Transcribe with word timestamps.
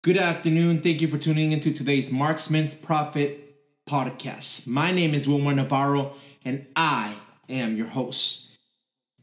Good 0.00 0.16
afternoon. 0.16 0.80
Thank 0.80 1.00
you 1.00 1.08
for 1.08 1.18
tuning 1.18 1.50
into 1.50 1.72
today's 1.72 2.08
Marksman's 2.08 2.72
Prophet 2.72 3.56
podcast. 3.84 4.68
My 4.68 4.92
name 4.92 5.12
is 5.12 5.26
Wilmer 5.26 5.52
Navarro 5.52 6.12
and 6.44 6.68
I 6.76 7.16
am 7.48 7.76
your 7.76 7.88
host. 7.88 8.56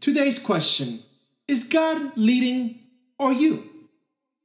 Today's 0.01 0.37
question 0.37 0.99
is 1.47 1.63
God 1.63 2.17
leading 2.17 2.81
or 3.17 3.31
you? 3.31 3.63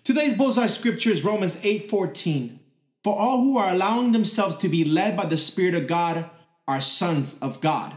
Today's 0.05 0.35
bullseye 0.35 0.69
scripture 0.69 1.11
is 1.11 1.25
Romans 1.25 1.59
8:14. 1.65 2.61
For 3.03 3.19
all 3.19 3.39
who 3.39 3.59
are 3.59 3.73
allowing 3.73 4.13
themselves 4.13 4.55
to 4.59 4.69
be 4.69 4.85
led 4.85 5.17
by 5.17 5.27
the 5.27 5.37
Spirit 5.37 5.75
of 5.75 5.89
God 5.89 6.31
are 6.69 6.81
sons 6.81 7.39
of 7.43 7.61
God. 7.61 7.97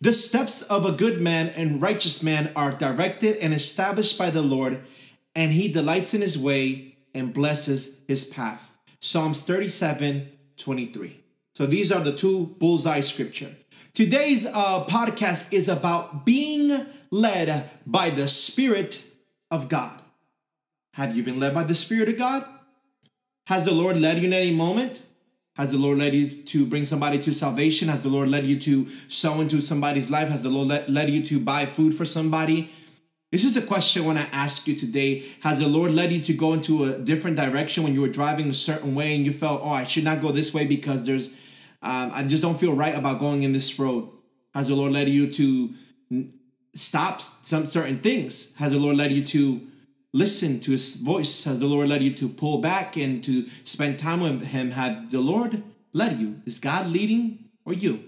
The 0.00 0.14
steps 0.14 0.62
of 0.62 0.86
a 0.86 0.92
good 0.92 1.20
man 1.20 1.50
and 1.50 1.82
righteous 1.82 2.22
man 2.22 2.50
are 2.56 2.72
directed 2.72 3.36
and 3.36 3.52
established 3.52 4.16
by 4.16 4.30
the 4.30 4.42
Lord, 4.42 4.80
and 5.34 5.52
he 5.52 5.68
delights 5.68 6.14
in 6.14 6.22
his 6.22 6.38
way 6.38 6.93
and 7.14 7.32
blesses 7.32 7.98
his 8.08 8.24
path. 8.24 8.70
Psalms 9.00 9.42
37 9.42 10.30
23. 10.56 11.20
So 11.54 11.66
these 11.66 11.92
are 11.92 12.00
the 12.00 12.14
two 12.14 12.56
bullseye 12.58 13.00
scripture. 13.00 13.54
Today's 13.92 14.44
uh, 14.44 14.84
podcast 14.86 15.52
is 15.52 15.68
about 15.68 16.26
being 16.26 16.86
led 17.10 17.70
by 17.86 18.10
the 18.10 18.26
Spirit 18.26 19.04
of 19.50 19.68
God. 19.68 20.00
Have 20.94 21.16
you 21.16 21.22
been 21.22 21.38
led 21.38 21.54
by 21.54 21.64
the 21.64 21.74
Spirit 21.74 22.08
of 22.08 22.18
God? 22.18 22.44
Has 23.46 23.64
the 23.64 23.74
Lord 23.74 23.96
led 23.98 24.18
you 24.18 24.24
in 24.24 24.32
any 24.32 24.52
moment? 24.52 25.02
Has 25.56 25.70
the 25.70 25.78
Lord 25.78 25.98
led 25.98 26.14
you 26.14 26.42
to 26.42 26.66
bring 26.66 26.84
somebody 26.84 27.18
to 27.20 27.32
salvation? 27.32 27.88
Has 27.88 28.02
the 28.02 28.08
Lord 28.08 28.28
led 28.28 28.46
you 28.46 28.58
to 28.60 28.88
sow 29.06 29.40
into 29.40 29.60
somebody's 29.60 30.10
life? 30.10 30.28
Has 30.28 30.42
the 30.42 30.48
Lord 30.48 30.68
led, 30.68 30.90
led 30.90 31.10
you 31.10 31.22
to 31.26 31.38
buy 31.38 31.66
food 31.66 31.94
for 31.94 32.04
somebody? 32.04 32.70
This 33.34 33.42
is 33.44 33.54
the 33.54 33.62
question 33.62 34.04
I 34.04 34.06
want 34.06 34.18
to 34.20 34.32
ask 34.32 34.68
you 34.68 34.76
today. 34.76 35.24
Has 35.40 35.58
the 35.58 35.66
Lord 35.66 35.90
led 35.90 36.12
you 36.12 36.20
to 36.20 36.32
go 36.32 36.52
into 36.52 36.84
a 36.84 36.98
different 36.98 37.36
direction 37.36 37.82
when 37.82 37.92
you 37.92 38.00
were 38.00 38.08
driving 38.08 38.48
a 38.48 38.54
certain 38.54 38.94
way 38.94 39.16
and 39.16 39.26
you 39.26 39.32
felt, 39.32 39.60
oh, 39.64 39.70
I 39.70 39.82
should 39.82 40.04
not 40.04 40.22
go 40.22 40.30
this 40.30 40.54
way 40.54 40.66
because 40.66 41.04
there's, 41.04 41.30
um, 41.82 42.12
I 42.14 42.22
just 42.22 42.44
don't 42.44 42.56
feel 42.56 42.74
right 42.74 42.94
about 42.94 43.18
going 43.18 43.42
in 43.42 43.52
this 43.52 43.76
road? 43.76 44.08
Has 44.54 44.68
the 44.68 44.76
Lord 44.76 44.92
led 44.92 45.08
you 45.08 45.28
to 45.32 45.74
stop 46.76 47.20
some 47.20 47.66
certain 47.66 47.98
things? 47.98 48.54
Has 48.54 48.70
the 48.70 48.78
Lord 48.78 48.98
led 48.98 49.10
you 49.10 49.24
to 49.24 49.66
listen 50.12 50.60
to 50.60 50.70
his 50.70 50.94
voice? 50.94 51.42
Has 51.42 51.58
the 51.58 51.66
Lord 51.66 51.88
led 51.88 52.02
you 52.02 52.14
to 52.14 52.28
pull 52.28 52.58
back 52.58 52.96
and 52.96 53.20
to 53.24 53.48
spend 53.64 53.98
time 53.98 54.20
with 54.20 54.46
him? 54.46 54.70
Have 54.70 55.10
the 55.10 55.20
Lord 55.20 55.60
led 55.92 56.20
you? 56.20 56.40
Is 56.46 56.60
God 56.60 56.86
leading 56.86 57.46
or 57.64 57.72
you? 57.72 58.04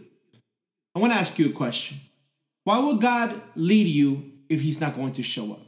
I 0.95 1.01
want 1.01 1.13
to 1.13 1.19
ask 1.19 1.37
you 1.37 1.49
a 1.49 1.53
question. 1.53 1.99
Why 2.63 2.79
would 2.79 3.01
God 3.01 3.43
lead 3.57 3.89
you 3.89 4.35
if 4.49 4.61
he's 4.61 4.81
not 4.81 4.95
going 4.95 5.13
to 5.13 5.23
show 5.23 5.53
up? 5.53 5.63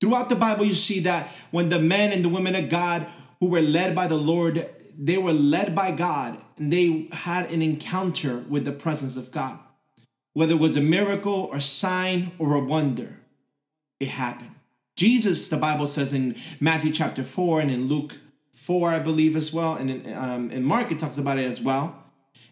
Throughout 0.00 0.28
the 0.28 0.36
Bible, 0.36 0.64
you 0.64 0.74
see 0.74 1.00
that 1.00 1.28
when 1.50 1.68
the 1.68 1.78
men 1.78 2.12
and 2.12 2.24
the 2.24 2.28
women 2.28 2.54
of 2.54 2.68
God 2.68 3.06
who 3.40 3.48
were 3.48 3.62
led 3.62 3.94
by 3.94 4.06
the 4.06 4.16
Lord, 4.16 4.68
they 4.96 5.18
were 5.18 5.32
led 5.32 5.74
by 5.74 5.92
God 5.92 6.38
and 6.56 6.72
they 6.72 7.08
had 7.12 7.50
an 7.50 7.62
encounter 7.62 8.38
with 8.48 8.64
the 8.64 8.72
presence 8.72 9.16
of 9.16 9.30
God. 9.30 9.58
Whether 10.34 10.54
it 10.54 10.60
was 10.60 10.76
a 10.76 10.80
miracle 10.80 11.48
or 11.50 11.60
sign 11.60 12.32
or 12.38 12.54
a 12.54 12.60
wonder, 12.64 13.18
it 13.98 14.08
happened. 14.08 14.54
Jesus, 14.96 15.48
the 15.48 15.56
Bible 15.56 15.86
says 15.86 16.12
in 16.12 16.36
Matthew 16.60 16.92
chapter 16.92 17.22
4 17.22 17.60
and 17.60 17.70
in 17.70 17.88
Luke 17.88 18.18
4, 18.52 18.90
I 18.90 18.98
believe, 18.98 19.36
as 19.36 19.52
well, 19.52 19.74
and 19.74 19.90
in, 19.90 20.12
um, 20.14 20.50
in 20.50 20.64
Mark, 20.64 20.90
it 20.90 20.98
talks 20.98 21.16
about 21.16 21.38
it 21.38 21.46
as 21.46 21.60
well, 21.60 22.04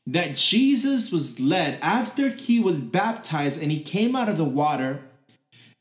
that 0.06 0.36
Jesus 0.36 1.10
was 1.10 1.40
led 1.40 1.78
after 1.82 2.30
he 2.30 2.60
was 2.60 2.80
baptized 2.80 3.60
and 3.60 3.72
he 3.72 3.82
came 3.82 4.14
out 4.14 4.28
of 4.28 4.36
the 4.38 4.44
water, 4.44 5.02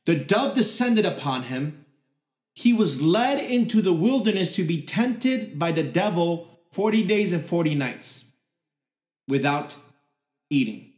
the 0.06 0.16
dove 0.16 0.54
descended 0.54 1.06
upon 1.06 1.44
him. 1.44 1.86
He 2.54 2.74
was 2.74 3.02
led 3.02 3.40
into 3.40 3.82
the 3.82 3.94
wilderness 3.94 4.56
to 4.56 4.64
be 4.64 4.82
tempted 4.82 5.60
by 5.60 5.72
the 5.72 5.84
devil 5.84 6.48
40 6.72 7.04
days 7.04 7.34
and 7.34 7.44
40 7.44 7.76
nights 7.76 8.26
without 9.28 9.76
eating. 10.50 10.92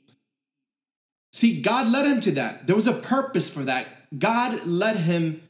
See, 1.32 1.62
God 1.62 1.88
led 1.88 2.06
him 2.06 2.22
to 2.22 2.32
that. 2.34 2.68
There 2.68 2.76
was 2.76 2.88
a 2.88 2.94
purpose 2.94 3.52
for 3.52 3.62
that. 3.64 3.88
God 4.18 4.66
led 4.66 4.98
him 4.98 5.48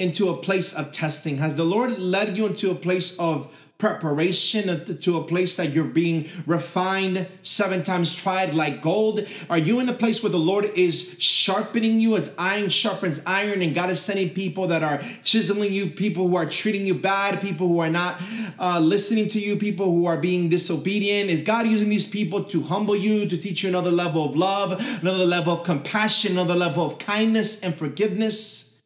into 0.00 0.30
a 0.30 0.36
place 0.36 0.74
of 0.74 0.90
testing? 0.90 1.36
Has 1.36 1.56
the 1.56 1.64
Lord 1.64 1.98
led 1.98 2.36
you 2.36 2.46
into 2.46 2.70
a 2.70 2.74
place 2.74 3.16
of 3.18 3.69
preparation, 3.80 4.98
to 5.00 5.16
a 5.16 5.24
place 5.24 5.56
that 5.56 5.72
you're 5.72 5.84
being 5.84 6.28
refined, 6.46 7.26
seven 7.42 7.82
times 7.82 8.14
tried 8.14 8.54
like 8.54 8.80
gold? 8.80 9.26
Are 9.48 9.58
you 9.58 9.80
in 9.80 9.88
a 9.88 9.92
place 9.92 10.22
where 10.22 10.30
the 10.30 10.38
Lord 10.38 10.66
is 10.76 11.20
sharpening 11.20 11.98
you 11.98 12.16
as 12.16 12.34
iron 12.38 12.68
sharpens 12.68 13.20
iron, 13.26 13.62
and 13.62 13.74
God 13.74 13.90
is 13.90 14.00
sending 14.00 14.30
people 14.30 14.68
that 14.68 14.82
are 14.82 14.98
chiseling 15.24 15.72
you, 15.72 15.88
people 15.88 16.28
who 16.28 16.36
are 16.36 16.46
treating 16.46 16.86
you 16.86 16.94
bad, 16.94 17.40
people 17.40 17.66
who 17.66 17.80
are 17.80 17.90
not 17.90 18.20
uh, 18.58 18.78
listening 18.78 19.28
to 19.30 19.40
you, 19.40 19.56
people 19.56 19.86
who 19.86 20.06
are 20.06 20.20
being 20.20 20.48
disobedient? 20.48 21.30
Is 21.30 21.42
God 21.42 21.66
using 21.66 21.88
these 21.88 22.08
people 22.08 22.44
to 22.44 22.62
humble 22.62 22.96
you, 22.96 23.26
to 23.26 23.36
teach 23.36 23.62
you 23.62 23.70
another 23.70 23.90
level 23.90 24.24
of 24.24 24.36
love, 24.36 24.72
another 25.00 25.24
level 25.24 25.54
of 25.54 25.64
compassion, 25.64 26.32
another 26.32 26.54
level 26.54 26.84
of 26.84 26.98
kindness 26.98 27.62
and 27.62 27.74
forgiveness? 27.74 28.78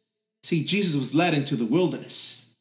See, 0.43 0.63
Jesus 0.63 0.95
was 0.95 1.13
led 1.13 1.33
into 1.33 1.55
the 1.55 1.65
wilderness. 1.65 2.53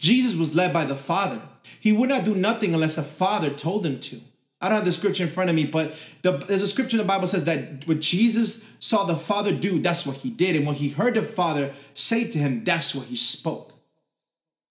Jesus 0.00 0.36
was 0.36 0.54
led 0.54 0.72
by 0.72 0.84
the 0.84 0.96
Father. 0.96 1.40
He 1.80 1.92
would 1.92 2.08
not 2.08 2.24
do 2.24 2.34
nothing 2.34 2.74
unless 2.74 2.96
the 2.96 3.02
Father 3.02 3.50
told 3.50 3.86
him 3.86 3.98
to. 4.00 4.20
I 4.60 4.68
don't 4.68 4.76
have 4.76 4.84
the 4.84 4.92
scripture 4.92 5.24
in 5.24 5.28
front 5.28 5.50
of 5.50 5.56
me, 5.56 5.66
but 5.66 5.94
the, 6.22 6.32
there's 6.32 6.62
a 6.62 6.68
scripture 6.68 6.96
in 6.96 6.98
the 6.98 7.08
Bible 7.08 7.26
says 7.26 7.44
that 7.44 7.86
what 7.86 8.00
Jesus 8.00 8.64
saw 8.78 9.04
the 9.04 9.16
Father 9.16 9.52
do, 9.52 9.78
that's 9.78 10.06
what 10.06 10.16
he 10.16 10.30
did. 10.30 10.56
And 10.56 10.66
when 10.66 10.74
he 10.74 10.88
heard 10.88 11.14
the 11.14 11.22
Father 11.22 11.74
say 11.92 12.30
to 12.30 12.38
him, 12.38 12.64
that's 12.64 12.94
what 12.94 13.06
he 13.06 13.16
spoke. 13.16 13.72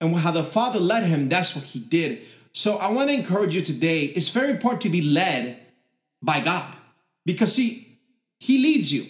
And 0.02 0.16
how 0.16 0.31
the 0.31 0.44
Father 0.44 0.80
led 0.80 1.04
him, 1.04 1.30
that's 1.30 1.56
what 1.56 1.66
he 1.66 1.80
did. 1.80 2.24
So 2.54 2.78
I 2.78 2.92
want 2.92 3.10
to 3.10 3.16
encourage 3.16 3.56
you 3.56 3.62
today. 3.62 4.06
It's 4.06 4.30
very 4.30 4.50
important 4.50 4.81
to 4.81 4.90
be 4.90 5.02
led 5.02 5.60
by 6.22 6.40
God 6.40 6.74
because, 7.25 7.54
see, 7.54 8.00
he 8.40 8.58
leads 8.58 8.92
you. 8.92 9.06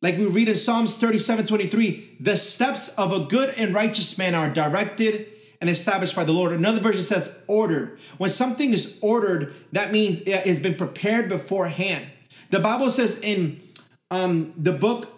Like 0.00 0.18
we 0.18 0.26
read 0.26 0.48
in 0.48 0.54
Psalms 0.54 0.96
37 0.96 1.46
23, 1.46 2.18
the 2.20 2.36
steps 2.36 2.88
of 2.90 3.12
a 3.12 3.20
good 3.20 3.54
and 3.56 3.74
righteous 3.74 4.16
man 4.16 4.34
are 4.34 4.48
directed 4.48 5.26
and 5.64 5.70
established 5.70 6.14
by 6.14 6.24
the 6.24 6.32
Lord. 6.32 6.52
Another 6.52 6.78
version 6.78 7.02
says 7.02 7.34
ordered. 7.46 7.98
When 8.18 8.28
something 8.28 8.74
is 8.74 8.98
ordered, 9.00 9.54
that 9.72 9.92
means 9.92 10.20
it 10.26 10.46
has 10.46 10.60
been 10.60 10.74
prepared 10.74 11.30
beforehand. 11.30 12.04
The 12.50 12.60
Bible 12.60 12.90
says 12.90 13.18
in 13.20 13.62
um, 14.10 14.52
the 14.58 14.72
book 14.72 15.08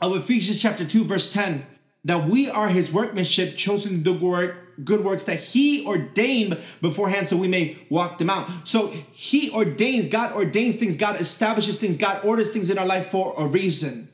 of 0.00 0.16
Ephesians, 0.16 0.60
chapter 0.60 0.84
2, 0.84 1.04
verse 1.04 1.32
10, 1.32 1.64
that 2.06 2.28
we 2.28 2.50
are 2.50 2.68
his 2.68 2.92
workmanship, 2.92 3.56
chosen 3.56 4.02
to 4.02 4.18
do 4.18 4.54
good 4.82 5.04
works 5.04 5.22
that 5.24 5.38
he 5.38 5.86
ordained 5.86 6.58
beforehand 6.80 7.28
so 7.28 7.36
we 7.36 7.46
may 7.46 7.78
walk 7.88 8.18
them 8.18 8.30
out. 8.30 8.48
So 8.66 8.88
he 9.12 9.48
ordains, 9.52 10.08
God 10.08 10.32
ordains 10.32 10.74
things, 10.74 10.96
God 10.96 11.20
establishes 11.20 11.78
things, 11.78 11.98
God 11.98 12.24
orders 12.24 12.50
things 12.50 12.68
in 12.68 12.78
our 12.78 12.86
life 12.86 13.06
for 13.06 13.32
a 13.38 13.46
reason. 13.46 14.08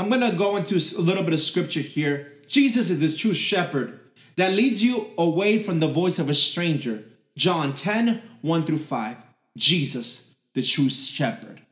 I'm 0.00 0.08
going 0.08 0.28
to 0.28 0.36
go 0.36 0.56
into 0.56 0.74
a 0.74 1.00
little 1.00 1.22
bit 1.22 1.32
of 1.32 1.38
scripture 1.38 1.78
here. 1.78 2.32
Jesus 2.48 2.90
is 2.90 2.98
the 2.98 3.16
true 3.16 3.34
shepherd 3.34 4.00
that 4.36 4.52
leads 4.52 4.82
you 4.82 5.10
away 5.18 5.62
from 5.62 5.80
the 5.80 5.88
voice 5.88 6.18
of 6.18 6.28
a 6.28 6.34
stranger. 6.34 7.04
John 7.36 7.74
10, 7.74 8.22
1 8.42 8.64
through 8.64 8.78
5. 8.78 9.16
Jesus, 9.56 10.34
the 10.54 10.62
true 10.62 10.88
shepherd. 10.88 11.62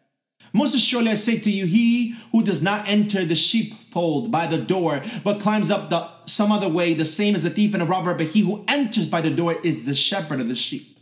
Most 0.53 0.75
assuredly, 0.75 1.11
I 1.11 1.15
say 1.15 1.39
to 1.39 1.51
you, 1.51 1.67
he 1.67 2.15
who 2.31 2.45
does 2.45 2.63
not 2.63 2.89
enter 2.89 3.25
the 3.25 3.35
sheepfold 3.35 4.31
by 4.31 4.47
the 4.47 4.59
door, 4.59 5.03
but 5.25 5.41
climbs 5.41 5.71
up 5.71 5.91
the 5.91 6.09
some 6.27 6.53
other 6.53 6.69
way, 6.69 6.95
the 6.95 7.05
same 7.05 7.35
as 7.35 7.45
a 7.45 7.51
thief 7.51 7.75
and 7.75 7.83
a 7.83 7.87
robber, 7.87 8.15
but 8.15 8.29
he 8.29 8.41
who 8.41 8.65
enters 8.69 9.09
by 9.09 9.21
the 9.21 9.31
door 9.31 9.57
is 9.63 9.85
the 9.85 9.95
shepherd 9.95 10.41
of 10.41 10.49
the 10.49 10.55
sheep. 10.55 10.99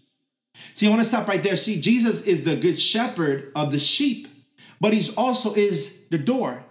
See, 0.74 0.86
I 0.86 0.90
want 0.90 1.02
to 1.02 1.08
stop 1.08 1.28
right 1.28 1.42
there. 1.42 1.56
See, 1.56 1.80
Jesus 1.80 2.22
is 2.22 2.44
the 2.44 2.56
good 2.56 2.80
shepherd 2.80 3.52
of 3.54 3.72
the 3.72 3.78
sheep, 3.78 4.26
but 4.80 4.92
he's 4.92 5.14
also 5.16 5.54
is 5.54 6.00
the 6.10 6.18
door. 6.18 6.64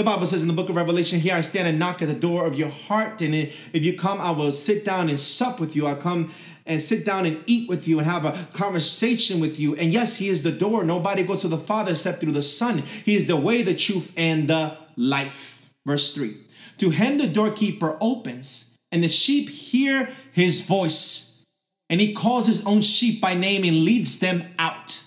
The 0.00 0.04
Bible 0.04 0.26
says 0.26 0.40
in 0.40 0.48
the 0.48 0.54
book 0.54 0.70
of 0.70 0.76
Revelation, 0.76 1.20
Here 1.20 1.34
I 1.34 1.42
stand 1.42 1.68
and 1.68 1.78
knock 1.78 2.00
at 2.00 2.08
the 2.08 2.14
door 2.14 2.46
of 2.46 2.54
your 2.54 2.70
heart. 2.70 3.20
And 3.20 3.34
if 3.34 3.84
you 3.84 3.98
come, 3.98 4.18
I 4.18 4.30
will 4.30 4.50
sit 4.50 4.82
down 4.82 5.10
and 5.10 5.20
sup 5.20 5.60
with 5.60 5.76
you. 5.76 5.86
I'll 5.86 5.94
come 5.94 6.32
and 6.64 6.80
sit 6.80 7.04
down 7.04 7.26
and 7.26 7.44
eat 7.44 7.68
with 7.68 7.86
you 7.86 7.98
and 7.98 8.06
have 8.06 8.24
a 8.24 8.48
conversation 8.54 9.40
with 9.40 9.60
you. 9.60 9.76
And 9.76 9.92
yes, 9.92 10.16
He 10.16 10.30
is 10.30 10.42
the 10.42 10.52
door. 10.52 10.84
Nobody 10.84 11.22
goes 11.22 11.42
to 11.42 11.48
the 11.48 11.58
Father 11.58 11.90
except 11.90 12.22
through 12.22 12.32
the 12.32 12.40
Son. 12.40 12.78
He 12.78 13.14
is 13.14 13.26
the 13.26 13.36
way, 13.36 13.60
the 13.60 13.74
truth, 13.74 14.14
and 14.16 14.48
the 14.48 14.78
life. 14.96 15.70
Verse 15.84 16.14
3 16.14 16.34
To 16.78 16.88
him 16.88 17.18
the 17.18 17.26
doorkeeper 17.26 17.98
opens, 18.00 18.70
and 18.90 19.04
the 19.04 19.08
sheep 19.08 19.50
hear 19.50 20.08
his 20.32 20.62
voice. 20.62 21.44
And 21.90 22.00
he 22.00 22.14
calls 22.14 22.46
his 22.46 22.64
own 22.64 22.80
sheep 22.80 23.20
by 23.20 23.34
name 23.34 23.64
and 23.64 23.84
leads 23.84 24.18
them 24.18 24.44
out. 24.58 25.02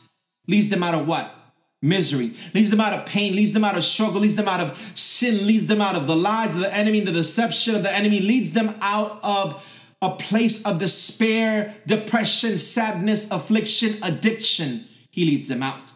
Leads 0.47 0.69
them 0.69 0.83
out 0.83 0.93
of 0.93 1.07
what? 1.07 1.42
Misery, 1.83 2.31
leads 2.53 2.69
them 2.69 2.81
out 2.81 2.93
of 2.93 3.05
pain, 3.05 3.35
leads 3.35 3.53
them 3.53 3.65
out 3.65 3.77
of 3.77 3.83
struggle, 3.83 4.21
leads 4.21 4.35
them 4.35 4.47
out 4.47 4.61
of 4.61 4.77
sin, 4.97 5.45
leads 5.45 5.67
them 5.67 5.81
out 5.81 5.95
of 5.95 6.07
the 6.07 6.15
lies 6.15 6.55
of 6.55 6.61
the 6.61 6.73
enemy, 6.73 7.01
the 7.01 7.11
deception 7.11 7.75
of 7.75 7.83
the 7.83 7.93
enemy, 7.93 8.21
leads 8.21 8.53
them 8.53 8.75
out 8.81 9.19
of 9.21 9.63
a 10.01 10.15
place 10.15 10.65
of 10.65 10.79
despair, 10.79 11.75
depression, 11.85 12.57
sadness, 12.57 13.29
affliction, 13.29 14.01
addiction. 14.01 14.85
He 15.11 15.25
leads 15.25 15.49
them 15.49 15.61
out. 15.61 15.91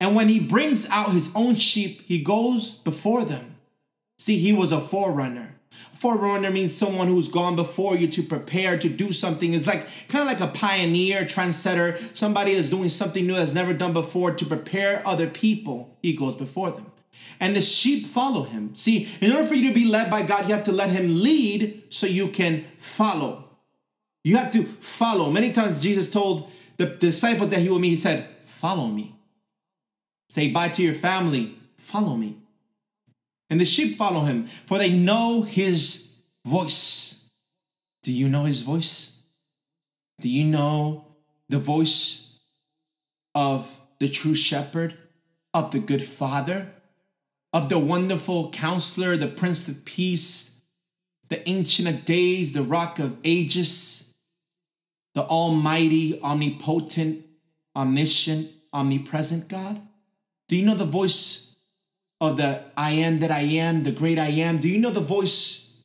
And 0.00 0.14
when 0.14 0.28
he 0.28 0.38
brings 0.38 0.88
out 0.90 1.10
his 1.10 1.30
own 1.34 1.56
sheep, 1.56 2.02
he 2.02 2.22
goes 2.22 2.70
before 2.70 3.24
them. 3.24 3.56
See, 4.18 4.38
he 4.38 4.52
was 4.52 4.72
a 4.72 4.80
forerunner. 4.80 5.57
Forerunner 5.70 6.50
means 6.50 6.76
someone 6.76 7.08
who's 7.08 7.28
gone 7.28 7.56
before 7.56 7.96
you 7.96 8.08
to 8.08 8.22
prepare 8.22 8.78
to 8.78 8.88
do 8.88 9.12
something. 9.12 9.52
It's 9.52 9.66
like 9.66 9.86
kind 10.08 10.22
of 10.22 10.26
like 10.26 10.40
a 10.40 10.52
pioneer, 10.52 11.24
trendsetter, 11.24 12.16
somebody 12.16 12.54
that's 12.54 12.70
doing 12.70 12.88
something 12.88 13.26
new 13.26 13.34
that's 13.34 13.52
never 13.52 13.74
done 13.74 13.92
before 13.92 14.32
to 14.32 14.46
prepare 14.46 15.06
other 15.06 15.26
people. 15.28 15.96
He 16.02 16.14
goes 16.14 16.36
before 16.36 16.70
them. 16.70 16.86
And 17.40 17.54
the 17.54 17.60
sheep 17.60 18.06
follow 18.06 18.44
him. 18.44 18.74
See, 18.74 19.08
in 19.20 19.32
order 19.32 19.46
for 19.46 19.54
you 19.54 19.68
to 19.68 19.74
be 19.74 19.84
led 19.86 20.10
by 20.10 20.22
God, 20.22 20.48
you 20.48 20.54
have 20.54 20.64
to 20.64 20.72
let 20.72 20.90
him 20.90 21.22
lead 21.22 21.82
so 21.88 22.06
you 22.06 22.28
can 22.28 22.64
follow. 22.78 23.48
You 24.24 24.36
have 24.36 24.52
to 24.52 24.64
follow. 24.64 25.30
Many 25.30 25.52
times 25.52 25.82
Jesus 25.82 26.10
told 26.10 26.50
the 26.76 26.86
disciples 26.86 27.50
that 27.50 27.60
he 27.60 27.68
will 27.68 27.78
meet, 27.78 27.90
he 27.90 27.96
said, 27.96 28.28
Follow 28.44 28.86
me. 28.86 29.14
Say 30.30 30.50
bye 30.50 30.68
to 30.68 30.82
your 30.82 30.94
family, 30.94 31.56
follow 31.76 32.16
me. 32.16 32.36
And 33.50 33.60
the 33.60 33.64
sheep 33.64 33.96
follow 33.96 34.20
him, 34.22 34.46
for 34.46 34.78
they 34.78 34.92
know 34.92 35.42
his 35.42 36.20
voice. 36.44 37.30
Do 38.02 38.12
you 38.12 38.28
know 38.28 38.44
his 38.44 38.62
voice? 38.62 39.22
Do 40.20 40.28
you 40.28 40.44
know 40.44 41.06
the 41.48 41.58
voice 41.58 42.40
of 43.34 43.78
the 44.00 44.08
true 44.08 44.34
shepherd, 44.34 44.96
of 45.54 45.70
the 45.70 45.78
good 45.78 46.02
father, 46.02 46.72
of 47.52 47.68
the 47.68 47.78
wonderful 47.78 48.50
counselor, 48.50 49.16
the 49.16 49.28
prince 49.28 49.68
of 49.68 49.84
peace, 49.84 50.60
the 51.28 51.46
ancient 51.48 51.88
of 51.88 52.04
days, 52.04 52.52
the 52.52 52.62
rock 52.62 52.98
of 52.98 53.16
ages, 53.24 54.14
the 55.14 55.24
almighty, 55.24 56.20
omnipotent, 56.22 57.24
omniscient, 57.74 58.50
omnipresent 58.72 59.48
God? 59.48 59.80
Do 60.48 60.56
you 60.56 60.64
know 60.64 60.74
the 60.74 60.84
voice 60.84 61.47
of 62.20 62.36
the 62.36 62.62
I 62.76 62.92
am 62.92 63.20
that 63.20 63.30
I 63.30 63.40
am, 63.40 63.84
the 63.84 63.92
great 63.92 64.18
I 64.18 64.28
am? 64.28 64.58
Do 64.58 64.68
you 64.68 64.78
know 64.78 64.90
the 64.90 65.00
voice 65.00 65.82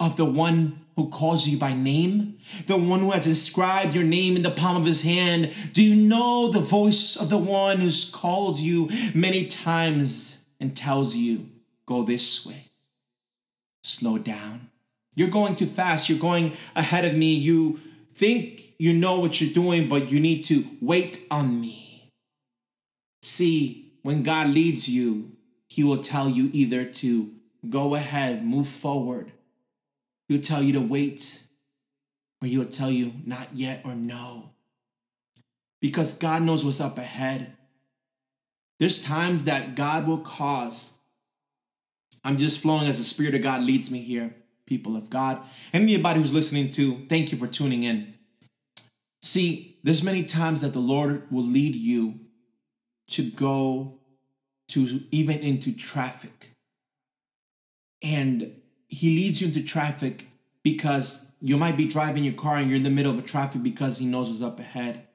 of 0.00 0.16
the 0.16 0.24
one 0.24 0.84
who 0.96 1.08
calls 1.08 1.46
you 1.46 1.58
by 1.58 1.72
name? 1.72 2.38
The 2.66 2.76
one 2.76 3.00
who 3.00 3.12
has 3.12 3.26
inscribed 3.26 3.94
your 3.94 4.04
name 4.04 4.36
in 4.36 4.42
the 4.42 4.50
palm 4.50 4.76
of 4.76 4.84
his 4.84 5.02
hand? 5.02 5.54
Do 5.72 5.84
you 5.84 5.94
know 5.94 6.50
the 6.50 6.60
voice 6.60 7.20
of 7.20 7.30
the 7.30 7.38
one 7.38 7.80
who's 7.80 8.10
called 8.10 8.58
you 8.58 8.88
many 9.14 9.46
times 9.46 10.44
and 10.58 10.76
tells 10.76 11.14
you, 11.14 11.48
go 11.86 12.02
this 12.02 12.44
way? 12.44 12.70
Slow 13.84 14.18
down. 14.18 14.70
You're 15.14 15.28
going 15.28 15.54
too 15.54 15.66
fast. 15.66 16.08
You're 16.08 16.18
going 16.18 16.52
ahead 16.74 17.04
of 17.04 17.14
me. 17.14 17.34
You 17.34 17.80
think 18.14 18.74
you 18.78 18.92
know 18.92 19.20
what 19.20 19.40
you're 19.40 19.52
doing, 19.52 19.88
but 19.88 20.10
you 20.10 20.20
need 20.20 20.44
to 20.44 20.64
wait 20.80 21.24
on 21.30 21.60
me. 21.60 22.10
See, 23.22 23.92
when 24.02 24.22
God 24.22 24.48
leads 24.48 24.88
you, 24.88 25.32
he 25.68 25.84
will 25.84 26.02
tell 26.02 26.28
you 26.28 26.50
either 26.52 26.84
to 26.84 27.30
go 27.68 27.94
ahead, 27.94 28.44
move 28.44 28.68
forward. 28.68 29.32
He'll 30.28 30.40
tell 30.40 30.62
you 30.62 30.72
to 30.74 30.80
wait, 30.80 31.42
or 32.42 32.48
he'll 32.48 32.64
tell 32.66 32.90
you 32.90 33.12
not 33.24 33.48
yet 33.54 33.82
or 33.84 33.94
no. 33.94 34.50
Because 35.80 36.14
God 36.14 36.42
knows 36.42 36.64
what's 36.64 36.80
up 36.80 36.98
ahead. 36.98 37.56
There's 38.80 39.02
times 39.02 39.44
that 39.44 39.74
God 39.74 40.06
will 40.06 40.18
cause. 40.18 40.92
I'm 42.24 42.38
just 42.38 42.60
flowing 42.60 42.88
as 42.88 42.98
the 42.98 43.04
Spirit 43.04 43.34
of 43.34 43.42
God 43.42 43.62
leads 43.62 43.90
me 43.90 44.00
here, 44.00 44.34
people 44.66 44.96
of 44.96 45.10
God. 45.10 45.40
Anybody 45.72 46.20
who's 46.20 46.32
listening 46.32 46.70
to, 46.70 47.06
thank 47.08 47.32
you 47.32 47.38
for 47.38 47.46
tuning 47.46 47.82
in. 47.82 48.14
See, 49.22 49.78
there's 49.82 50.02
many 50.02 50.24
times 50.24 50.60
that 50.60 50.72
the 50.72 50.78
Lord 50.78 51.30
will 51.30 51.44
lead 51.44 51.74
you 51.74 52.20
to 53.08 53.30
go 53.30 53.97
to 54.68 55.00
even 55.10 55.38
into 55.38 55.72
traffic. 55.72 56.52
And 58.02 58.60
he 58.88 59.16
leads 59.16 59.40
you 59.40 59.48
into 59.48 59.62
traffic 59.62 60.26
because 60.62 61.26
you 61.40 61.56
might 61.56 61.76
be 61.76 61.86
driving 61.86 62.24
your 62.24 62.34
car 62.34 62.56
and 62.56 62.68
you're 62.68 62.76
in 62.76 62.82
the 62.82 62.90
middle 62.90 63.12
of 63.12 63.18
a 63.18 63.22
traffic 63.22 63.62
because 63.62 63.98
he 63.98 64.06
knows 64.06 64.28
what's 64.28 64.42
up 64.42 64.60
ahead. 64.60 65.06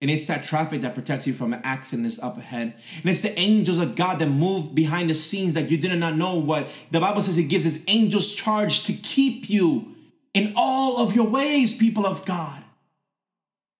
And 0.00 0.10
it's 0.10 0.26
that 0.26 0.44
traffic 0.44 0.80
that 0.80 0.94
protects 0.94 1.26
you 1.26 1.34
from 1.34 1.52
an 1.52 1.60
accident 1.62 2.08
that's 2.08 2.22
up 2.22 2.38
ahead. 2.38 2.74
And 2.96 3.10
it's 3.10 3.20
the 3.20 3.38
angels 3.38 3.78
of 3.78 3.96
God 3.96 4.18
that 4.18 4.28
move 4.28 4.74
behind 4.74 5.10
the 5.10 5.14
scenes 5.14 5.52
that 5.54 5.70
you 5.70 5.76
did 5.76 5.96
not 5.98 6.16
know 6.16 6.36
what. 6.36 6.68
The 6.90 7.00
Bible 7.00 7.20
says 7.20 7.36
it 7.36 7.44
gives 7.44 7.64
his 7.64 7.82
angels 7.86 8.34
charge 8.34 8.84
to 8.84 8.94
keep 8.94 9.50
you 9.50 9.94
in 10.32 10.54
all 10.56 10.98
of 10.98 11.14
your 11.14 11.28
ways, 11.28 11.76
people 11.76 12.06
of 12.06 12.24
God. 12.24 12.62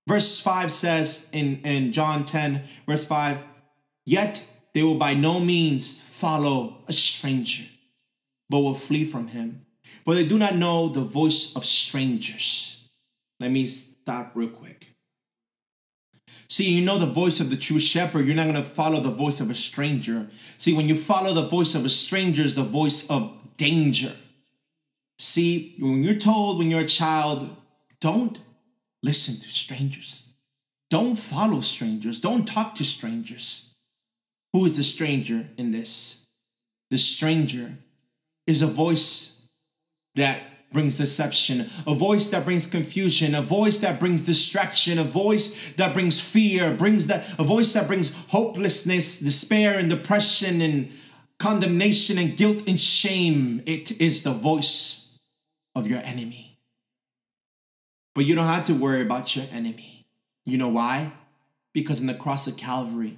Verse 0.06 0.40
5 0.40 0.70
says 0.70 1.28
in, 1.32 1.60
in 1.62 1.92
John 1.92 2.24
10, 2.24 2.64
verse 2.86 3.06
5, 3.06 3.42
Yet 4.04 4.44
they 4.74 4.82
will 4.82 4.96
by 4.96 5.14
no 5.14 5.40
means 5.40 6.00
follow 6.00 6.78
a 6.86 6.92
stranger, 6.92 7.64
but 8.48 8.60
will 8.60 8.74
flee 8.74 9.04
from 9.04 9.28
him. 9.28 9.66
For 10.04 10.14
they 10.14 10.26
do 10.26 10.38
not 10.38 10.56
know 10.56 10.88
the 10.88 11.00
voice 11.00 11.56
of 11.56 11.64
strangers. 11.64 12.88
Let 13.38 13.50
me 13.50 13.66
stop 13.66 14.32
real 14.34 14.48
quick. 14.48 14.94
See, 16.48 16.74
you 16.74 16.84
know 16.84 16.98
the 16.98 17.06
voice 17.06 17.38
of 17.38 17.48
the 17.48 17.56
true 17.56 17.78
shepherd, 17.78 18.26
you're 18.26 18.34
not 18.34 18.44
going 18.44 18.56
to 18.56 18.62
follow 18.62 19.00
the 19.00 19.10
voice 19.10 19.40
of 19.40 19.50
a 19.50 19.54
stranger. 19.54 20.28
See, 20.58 20.72
when 20.72 20.88
you 20.88 20.96
follow 20.96 21.32
the 21.32 21.46
voice 21.46 21.76
of 21.76 21.84
a 21.84 21.88
stranger, 21.88 22.42
is 22.42 22.56
the 22.56 22.64
voice 22.64 23.08
of 23.08 23.56
danger. 23.56 24.14
See, 25.18 25.76
when 25.78 26.02
you're 26.02 26.14
told 26.14 26.58
when 26.58 26.70
you're 26.70 26.80
a 26.80 26.86
child, 26.86 27.56
don't 28.00 28.38
listen 29.02 29.36
to 29.36 29.48
strangers. 29.48 30.24
Don't 30.88 31.14
follow 31.14 31.60
strangers. 31.60 32.18
Don't 32.18 32.46
talk 32.48 32.74
to 32.76 32.84
strangers. 32.84 33.69
Who 34.52 34.66
is 34.66 34.76
the 34.76 34.84
stranger 34.84 35.48
in 35.56 35.70
this? 35.70 36.26
The 36.90 36.98
stranger 36.98 37.74
is 38.46 38.62
a 38.62 38.66
voice 38.66 39.48
that 40.16 40.42
brings 40.72 40.98
deception, 40.98 41.68
a 41.86 41.94
voice 41.94 42.30
that 42.30 42.44
brings 42.44 42.66
confusion, 42.66 43.34
a 43.34 43.42
voice 43.42 43.78
that 43.78 43.98
brings 43.98 44.24
distraction, 44.24 44.98
a 44.98 45.04
voice 45.04 45.72
that 45.74 45.94
brings 45.94 46.20
fear, 46.20 46.74
brings 46.74 47.06
that 47.08 47.28
a 47.38 47.44
voice 47.44 47.72
that 47.72 47.88
brings 47.88 48.14
hopelessness, 48.28 49.18
despair 49.18 49.78
and 49.78 49.90
depression 49.90 50.60
and 50.60 50.92
condemnation 51.38 52.18
and 52.18 52.36
guilt 52.36 52.62
and 52.68 52.80
shame. 52.80 53.62
It 53.66 54.00
is 54.00 54.22
the 54.22 54.32
voice 54.32 55.18
of 55.74 55.88
your 55.88 56.00
enemy. 56.00 56.58
But 58.14 58.26
you 58.26 58.34
don't 58.34 58.46
have 58.46 58.64
to 58.64 58.74
worry 58.74 59.02
about 59.02 59.34
your 59.34 59.46
enemy. 59.50 60.06
You 60.44 60.58
know 60.58 60.68
why? 60.68 61.12
Because 61.72 62.00
in 62.00 62.06
the 62.06 62.14
cross 62.14 62.46
of 62.46 62.56
Calvary, 62.56 63.16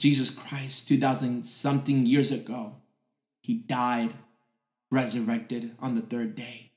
Jesus 0.00 0.30
Christ, 0.30 0.88
2000 0.88 1.44
something 1.44 2.06
years 2.06 2.32
ago, 2.32 2.76
he 3.42 3.52
died, 3.52 4.14
resurrected 4.90 5.76
on 5.78 5.94
the 5.94 6.00
third 6.00 6.34
day. 6.34 6.70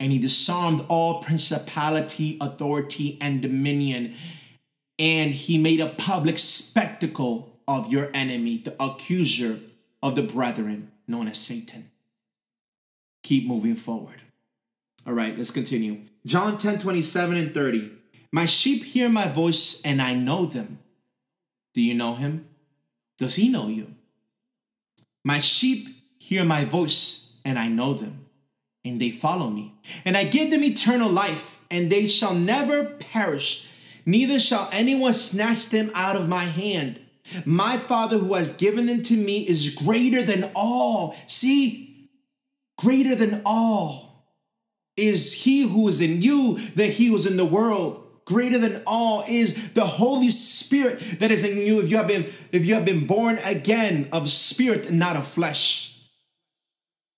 And 0.00 0.10
he 0.10 0.18
disarmed 0.18 0.86
all 0.88 1.22
principality, 1.22 2.38
authority, 2.40 3.18
and 3.20 3.42
dominion. 3.42 4.14
And 4.98 5.32
he 5.32 5.58
made 5.58 5.80
a 5.80 5.90
public 5.90 6.38
spectacle 6.38 7.60
of 7.68 7.92
your 7.92 8.10
enemy, 8.14 8.58
the 8.58 8.82
accuser 8.82 9.60
of 10.02 10.14
the 10.14 10.22
brethren, 10.22 10.90
known 11.06 11.28
as 11.28 11.36
Satan. 11.36 11.90
Keep 13.22 13.46
moving 13.46 13.76
forward. 13.76 14.22
All 15.06 15.12
right, 15.12 15.36
let's 15.36 15.50
continue. 15.50 16.00
John 16.24 16.56
10 16.56 16.78
27 16.78 17.36
and 17.36 17.52
30. 17.52 17.92
My 18.32 18.46
sheep 18.46 18.84
hear 18.84 19.10
my 19.10 19.28
voice, 19.28 19.82
and 19.82 20.00
I 20.00 20.14
know 20.14 20.46
them 20.46 20.78
do 21.74 21.82
you 21.82 21.94
know 21.94 22.14
him? 22.14 22.46
Does 23.18 23.34
he 23.34 23.48
know 23.48 23.68
you? 23.68 23.94
My 25.24 25.40
sheep 25.40 25.88
hear 26.18 26.44
my 26.44 26.64
voice, 26.64 27.40
and 27.44 27.58
I 27.58 27.68
know 27.68 27.94
them, 27.94 28.26
and 28.84 29.00
they 29.00 29.10
follow 29.10 29.50
me. 29.50 29.74
And 30.04 30.16
I 30.16 30.24
give 30.24 30.50
them 30.50 30.64
eternal 30.64 31.10
life, 31.10 31.60
and 31.70 31.90
they 31.90 32.06
shall 32.06 32.34
never 32.34 32.84
perish, 32.84 33.68
neither 34.06 34.38
shall 34.38 34.68
anyone 34.72 35.14
snatch 35.14 35.68
them 35.68 35.90
out 35.94 36.16
of 36.16 36.28
my 36.28 36.44
hand. 36.44 37.00
My 37.44 37.78
Father 37.78 38.18
who 38.18 38.34
has 38.34 38.52
given 38.52 38.86
them 38.86 39.02
to 39.04 39.16
me 39.16 39.48
is 39.48 39.74
greater 39.74 40.22
than 40.22 40.50
all. 40.54 41.16
See, 41.26 42.10
greater 42.76 43.14
than 43.14 43.42
all 43.44 44.04
is 44.96 45.32
he 45.32 45.62
who 45.62 45.88
is 45.88 46.00
in 46.00 46.22
you 46.22 46.58
than 46.74 46.90
he 46.90 47.12
is 47.12 47.26
in 47.26 47.36
the 47.36 47.44
world 47.44 48.03
greater 48.24 48.58
than 48.58 48.82
all 48.86 49.24
is 49.28 49.72
the 49.72 49.86
Holy 49.86 50.30
Spirit 50.30 51.20
that 51.20 51.30
is 51.30 51.44
in 51.44 51.58
you 51.58 51.80
if 51.80 51.90
you 51.90 51.96
have 51.96 52.06
been 52.06 52.26
if 52.52 52.64
you 52.64 52.74
have 52.74 52.84
been 52.84 53.06
born 53.06 53.38
again 53.44 54.08
of 54.12 54.30
spirit 54.30 54.88
and 54.88 54.98
not 54.98 55.16
of 55.16 55.26
flesh. 55.26 55.90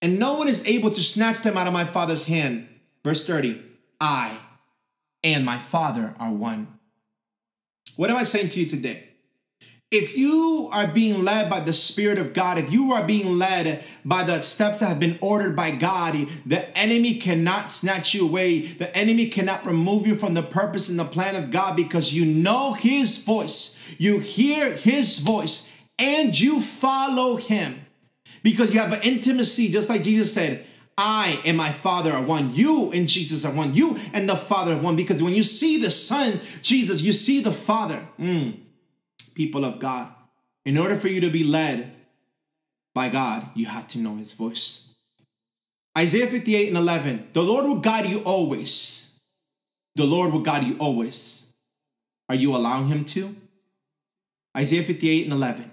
And 0.02 0.18
no 0.18 0.34
one 0.34 0.48
is 0.48 0.66
able 0.66 0.90
to 0.90 1.00
snatch 1.00 1.42
them 1.42 1.56
out 1.56 1.66
of 1.66 1.72
my 1.72 1.84
Father's 1.84 2.26
hand. 2.26 2.68
Verse 3.02 3.26
30. 3.26 3.62
I 4.00 4.38
and 5.24 5.44
my 5.44 5.56
Father 5.56 6.14
are 6.18 6.32
one. 6.32 6.78
What 7.96 8.10
am 8.10 8.16
I 8.16 8.24
saying 8.24 8.50
to 8.50 8.60
you 8.60 8.66
today? 8.66 9.08
If 9.90 10.16
you 10.16 10.68
are 10.72 10.88
being 10.88 11.24
led 11.24 11.48
by 11.48 11.60
the 11.60 11.72
Spirit 11.72 12.18
of 12.18 12.34
God, 12.34 12.58
if 12.58 12.72
you 12.72 12.92
are 12.92 13.06
being 13.06 13.38
led 13.38 13.84
by 14.04 14.24
the 14.24 14.40
steps 14.40 14.78
that 14.78 14.88
have 14.88 14.98
been 14.98 15.18
ordered 15.20 15.54
by 15.54 15.70
God, 15.70 16.14
the 16.44 16.76
enemy 16.76 17.14
cannot 17.14 17.70
snatch 17.70 18.12
you 18.12 18.24
away. 18.24 18.62
The 18.62 18.94
enemy 18.96 19.28
cannot 19.28 19.64
remove 19.64 20.06
you 20.06 20.16
from 20.16 20.34
the 20.34 20.42
purpose 20.42 20.88
and 20.88 20.98
the 20.98 21.04
plan 21.04 21.36
of 21.36 21.52
God 21.52 21.76
because 21.76 22.12
you 22.12 22.24
know 22.26 22.72
His 22.72 23.22
voice, 23.22 23.94
you 23.98 24.18
hear 24.18 24.74
His 24.76 25.20
voice, 25.20 25.80
and 25.98 26.38
you 26.38 26.60
follow 26.60 27.36
Him. 27.36 27.86
Because 28.42 28.74
you 28.74 28.80
have 28.80 28.92
an 28.92 29.02
intimacy, 29.02 29.70
just 29.70 29.88
like 29.88 30.02
Jesus 30.02 30.34
said, 30.34 30.66
I 30.98 31.40
and 31.44 31.56
my 31.56 31.70
Father 31.70 32.12
are 32.12 32.24
one. 32.24 32.54
You 32.54 32.90
and 32.90 33.08
Jesus 33.08 33.44
are 33.44 33.52
one. 33.52 33.74
You 33.74 33.98
and 34.12 34.28
the 34.28 34.36
Father 34.36 34.74
are 34.74 34.80
one. 34.80 34.96
Because 34.96 35.22
when 35.22 35.34
you 35.34 35.42
see 35.42 35.80
the 35.80 35.90
Son, 35.90 36.40
Jesus, 36.62 37.02
you 37.02 37.12
see 37.12 37.40
the 37.40 37.52
Father. 37.52 38.06
Mm. 38.18 38.65
People 39.36 39.66
of 39.66 39.78
God, 39.78 40.08
in 40.64 40.78
order 40.78 40.96
for 40.96 41.08
you 41.08 41.20
to 41.20 41.28
be 41.28 41.44
led 41.44 41.92
by 42.94 43.10
God, 43.10 43.50
you 43.54 43.66
have 43.66 43.86
to 43.88 43.98
know 43.98 44.16
His 44.16 44.32
voice. 44.32 44.94
Isaiah 45.96 46.26
58 46.26 46.68
and 46.68 46.78
11 46.78 47.28
The 47.34 47.42
Lord 47.42 47.66
will 47.66 47.80
guide 47.80 48.06
you 48.06 48.20
always. 48.20 49.20
The 49.94 50.06
Lord 50.06 50.32
will 50.32 50.40
guide 50.40 50.64
you 50.64 50.78
always. 50.78 51.52
Are 52.30 52.34
you 52.34 52.56
allowing 52.56 52.86
Him 52.86 53.04
to? 53.04 53.36
Isaiah 54.56 54.82
58 54.82 55.24
and 55.24 55.34
11 55.34 55.70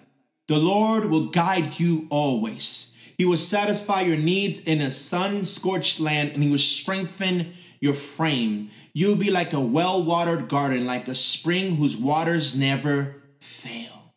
The 0.49 0.59
Lord 0.59 1.05
will 1.05 1.27
guide 1.29 1.79
you 1.79 2.05
always. 2.09 2.97
He 3.17 3.23
will 3.23 3.37
satisfy 3.37 4.01
your 4.01 4.17
needs 4.17 4.59
in 4.59 4.81
a 4.81 4.91
sun 4.91 5.45
scorched 5.45 6.01
land, 6.01 6.31
and 6.33 6.43
He 6.43 6.51
will 6.51 6.57
strengthen 6.57 7.53
your 7.79 7.93
frame. 7.93 8.71
You'll 8.93 9.15
be 9.15 9.31
like 9.31 9.53
a 9.53 9.61
well 9.61 10.03
watered 10.03 10.49
garden, 10.49 10.85
like 10.85 11.07
a 11.07 11.15
spring 11.15 11.77
whose 11.77 11.95
waters 11.95 12.57
never 12.57 13.22
fail. 13.43 14.13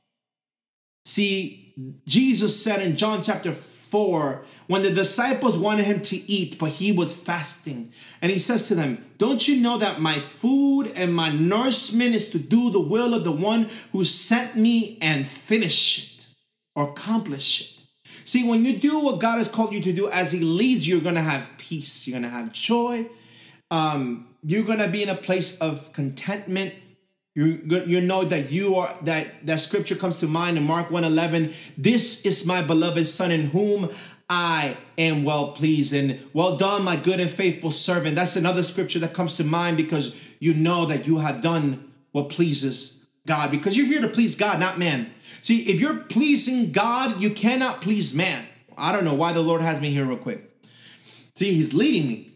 See, 1.04 1.74
Jesus 2.06 2.62
said 2.62 2.80
in 2.80 2.96
John 2.96 3.22
chapter 3.22 3.52
4, 3.52 4.44
when 4.66 4.82
the 4.82 4.90
disciples 4.90 5.56
wanted 5.56 5.84
him 5.84 6.00
to 6.02 6.16
eat, 6.30 6.58
but 6.58 6.70
he 6.70 6.92
was 6.92 7.16
fasting, 7.16 7.92
and 8.20 8.32
he 8.32 8.38
says 8.38 8.68
to 8.68 8.74
them, 8.74 9.04
Don't 9.18 9.46
you 9.46 9.60
know 9.60 9.78
that 9.78 10.00
my 10.00 10.14
food 10.14 10.92
and 10.94 11.14
my 11.14 11.30
nourishment 11.30 12.14
is 12.14 12.30
to 12.30 12.38
do 12.38 12.70
the 12.70 12.80
will 12.80 13.14
of 13.14 13.24
the 13.24 13.32
one 13.32 13.68
who 13.92 14.04
sent 14.04 14.56
me 14.56 14.98
and 15.00 15.26
finish 15.26 16.16
it 16.16 16.26
or 16.74 16.90
accomplish 16.90 17.60
it? 17.60 17.76
See, 18.24 18.42
when 18.42 18.64
you 18.64 18.76
do 18.76 19.00
what 19.00 19.20
God 19.20 19.38
has 19.38 19.48
called 19.48 19.72
you 19.72 19.80
to 19.82 19.92
do 19.92 20.08
as 20.10 20.32
He 20.32 20.40
leads 20.40 20.86
you, 20.86 20.96
you're 20.96 21.02
going 21.02 21.14
to 21.14 21.20
have 21.20 21.52
peace. 21.58 22.06
You're 22.06 22.18
going 22.18 22.30
to 22.30 22.36
have 22.36 22.52
joy. 22.52 23.06
Um, 23.70 24.28
you're 24.42 24.64
going 24.64 24.80
to 24.80 24.88
be 24.88 25.02
in 25.02 25.08
a 25.08 25.14
place 25.14 25.58
of 25.60 25.92
contentment. 25.92 26.74
You, 27.36 27.84
you 27.86 28.00
know 28.00 28.24
that 28.24 28.50
you 28.50 28.76
are 28.76 28.96
that 29.02 29.46
that 29.46 29.60
scripture 29.60 29.94
comes 29.94 30.16
to 30.18 30.26
mind 30.26 30.56
in 30.56 30.64
Mark 30.64 30.88
1:11. 30.88 31.54
This 31.76 32.24
is 32.24 32.46
my 32.46 32.62
beloved 32.62 33.06
son 33.06 33.30
in 33.30 33.50
whom 33.50 33.90
I 34.30 34.74
am 34.96 35.22
well 35.22 35.52
pleased 35.52 35.92
and 35.92 36.18
well 36.32 36.56
done, 36.56 36.82
my 36.82 36.96
good 36.96 37.20
and 37.20 37.30
faithful 37.30 37.70
servant. 37.70 38.14
That's 38.14 38.36
another 38.36 38.62
scripture 38.62 39.00
that 39.00 39.12
comes 39.12 39.36
to 39.36 39.44
mind 39.44 39.76
because 39.76 40.16
you 40.40 40.54
know 40.54 40.86
that 40.86 41.06
you 41.06 41.18
have 41.18 41.42
done 41.42 41.92
what 42.12 42.30
pleases 42.30 43.04
God 43.26 43.50
because 43.50 43.76
you're 43.76 43.86
here 43.86 44.00
to 44.00 44.08
please 44.08 44.34
God, 44.34 44.58
not 44.58 44.78
man. 44.78 45.12
See, 45.42 45.60
if 45.64 45.78
you're 45.78 45.98
pleasing 46.04 46.72
God, 46.72 47.20
you 47.20 47.28
cannot 47.28 47.82
please 47.82 48.14
man. 48.14 48.46
I 48.78 48.92
don't 48.92 49.04
know 49.04 49.14
why 49.14 49.34
the 49.34 49.42
Lord 49.42 49.60
has 49.60 49.78
me 49.78 49.90
here 49.90 50.06
real 50.06 50.16
quick. 50.16 50.50
See, 51.34 51.52
He's 51.52 51.74
leading 51.74 52.08
me. 52.08 52.35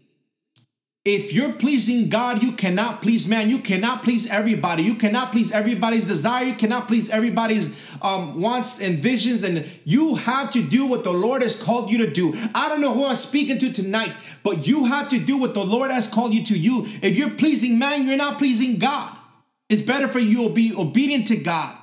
If 1.03 1.33
you're 1.33 1.53
pleasing 1.53 2.09
God, 2.09 2.43
you 2.43 2.51
cannot 2.51 3.01
please 3.01 3.27
man. 3.27 3.49
You 3.49 3.57
cannot 3.57 4.03
please 4.03 4.29
everybody. 4.29 4.83
You 4.83 4.93
cannot 4.93 5.31
please 5.31 5.51
everybody's 5.51 6.05
desire. 6.05 6.45
You 6.45 6.53
cannot 6.53 6.87
please 6.87 7.09
everybody's 7.09 7.91
um, 8.03 8.39
wants 8.39 8.79
and 8.79 8.99
visions. 8.99 9.43
And 9.43 9.67
you 9.83 10.15
have 10.15 10.51
to 10.51 10.61
do 10.61 10.85
what 10.85 11.03
the 11.03 11.11
Lord 11.11 11.41
has 11.41 11.61
called 11.61 11.89
you 11.89 11.97
to 12.05 12.11
do. 12.11 12.35
I 12.53 12.69
don't 12.69 12.81
know 12.81 12.93
who 12.93 13.07
I'm 13.07 13.15
speaking 13.15 13.57
to 13.59 13.73
tonight, 13.73 14.13
but 14.43 14.67
you 14.67 14.85
have 14.85 15.09
to 15.09 15.17
do 15.17 15.37
what 15.37 15.55
the 15.55 15.65
Lord 15.65 15.89
has 15.89 16.07
called 16.07 16.35
you 16.35 16.45
to. 16.45 16.57
You, 16.57 16.83
if 17.01 17.17
you're 17.17 17.31
pleasing 17.31 17.79
man, 17.79 18.05
you're 18.05 18.15
not 18.15 18.37
pleasing 18.37 18.77
God. 18.77 19.17
It's 19.69 19.81
better 19.81 20.07
for 20.07 20.19
you 20.19 20.49
to 20.49 20.53
be 20.53 20.71
obedient 20.75 21.29
to 21.29 21.37
God. 21.37 21.77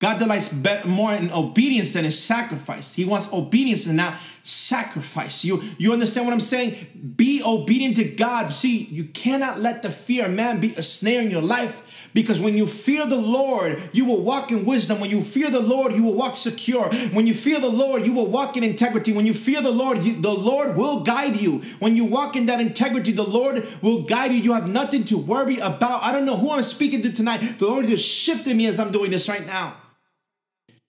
God 0.00 0.18
delights 0.18 0.52
more 0.86 1.12
in 1.12 1.30
obedience 1.30 1.92
than 1.92 2.06
in 2.06 2.10
sacrifice. 2.10 2.94
He 2.94 3.04
wants 3.04 3.30
obedience 3.32 3.86
and 3.86 3.98
not 3.98 4.18
sacrifice. 4.42 5.44
You, 5.44 5.62
you 5.78 5.92
understand 5.92 6.26
what 6.26 6.32
I'm 6.32 6.40
saying? 6.40 7.14
Be 7.16 7.42
obedient 7.44 7.96
to 7.96 8.04
God. 8.04 8.54
See, 8.54 8.84
you 8.84 9.04
cannot 9.04 9.60
let 9.60 9.82
the 9.82 9.90
fear 9.90 10.26
of 10.26 10.32
man 10.32 10.60
be 10.60 10.74
a 10.74 10.82
snare 10.82 11.20
in 11.20 11.30
your 11.30 11.42
life 11.42 12.08
because 12.12 12.40
when 12.40 12.56
you 12.56 12.66
fear 12.66 13.06
the 13.06 13.16
Lord, 13.16 13.80
you 13.92 14.04
will 14.04 14.22
walk 14.22 14.50
in 14.50 14.64
wisdom. 14.64 15.00
When 15.00 15.10
you 15.10 15.22
fear 15.22 15.50
the 15.50 15.60
Lord, 15.60 15.92
you 15.92 16.02
will 16.02 16.14
walk 16.14 16.36
secure. 16.36 16.88
When 17.12 17.26
you 17.26 17.34
fear 17.34 17.60
the 17.60 17.68
Lord, 17.68 18.04
you 18.04 18.12
will 18.12 18.26
walk 18.26 18.56
in 18.56 18.64
integrity. 18.64 19.12
When 19.12 19.26
you 19.26 19.34
fear 19.34 19.62
the 19.62 19.70
Lord, 19.70 19.98
you, 20.02 20.20
the 20.20 20.32
Lord 20.32 20.76
will 20.76 21.00
guide 21.00 21.40
you. 21.40 21.58
When 21.78 21.96
you 21.96 22.04
walk 22.04 22.36
in 22.36 22.46
that 22.46 22.60
integrity, 22.60 23.12
the 23.12 23.22
Lord 23.22 23.66
will 23.82 24.02
guide 24.02 24.32
you. 24.32 24.38
You 24.38 24.54
have 24.54 24.68
nothing 24.68 25.04
to 25.04 25.18
worry 25.18 25.58
about. 25.58 26.02
I 26.02 26.12
don't 26.12 26.24
know 26.24 26.36
who 26.36 26.52
I'm 26.52 26.62
speaking 26.62 27.02
to 27.02 27.12
tonight. 27.12 27.38
The 27.58 27.66
Lord 27.66 27.84
is 27.86 28.04
shifting 28.04 28.56
me 28.56 28.66
as 28.66 28.80
I'm 28.80 28.92
doing 28.92 29.10
this 29.10 29.28
right 29.28 29.46
now. 29.46 29.76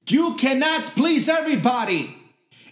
You 0.08 0.36
cannot 0.36 0.88
please 0.88 1.30
everybody. 1.30 2.21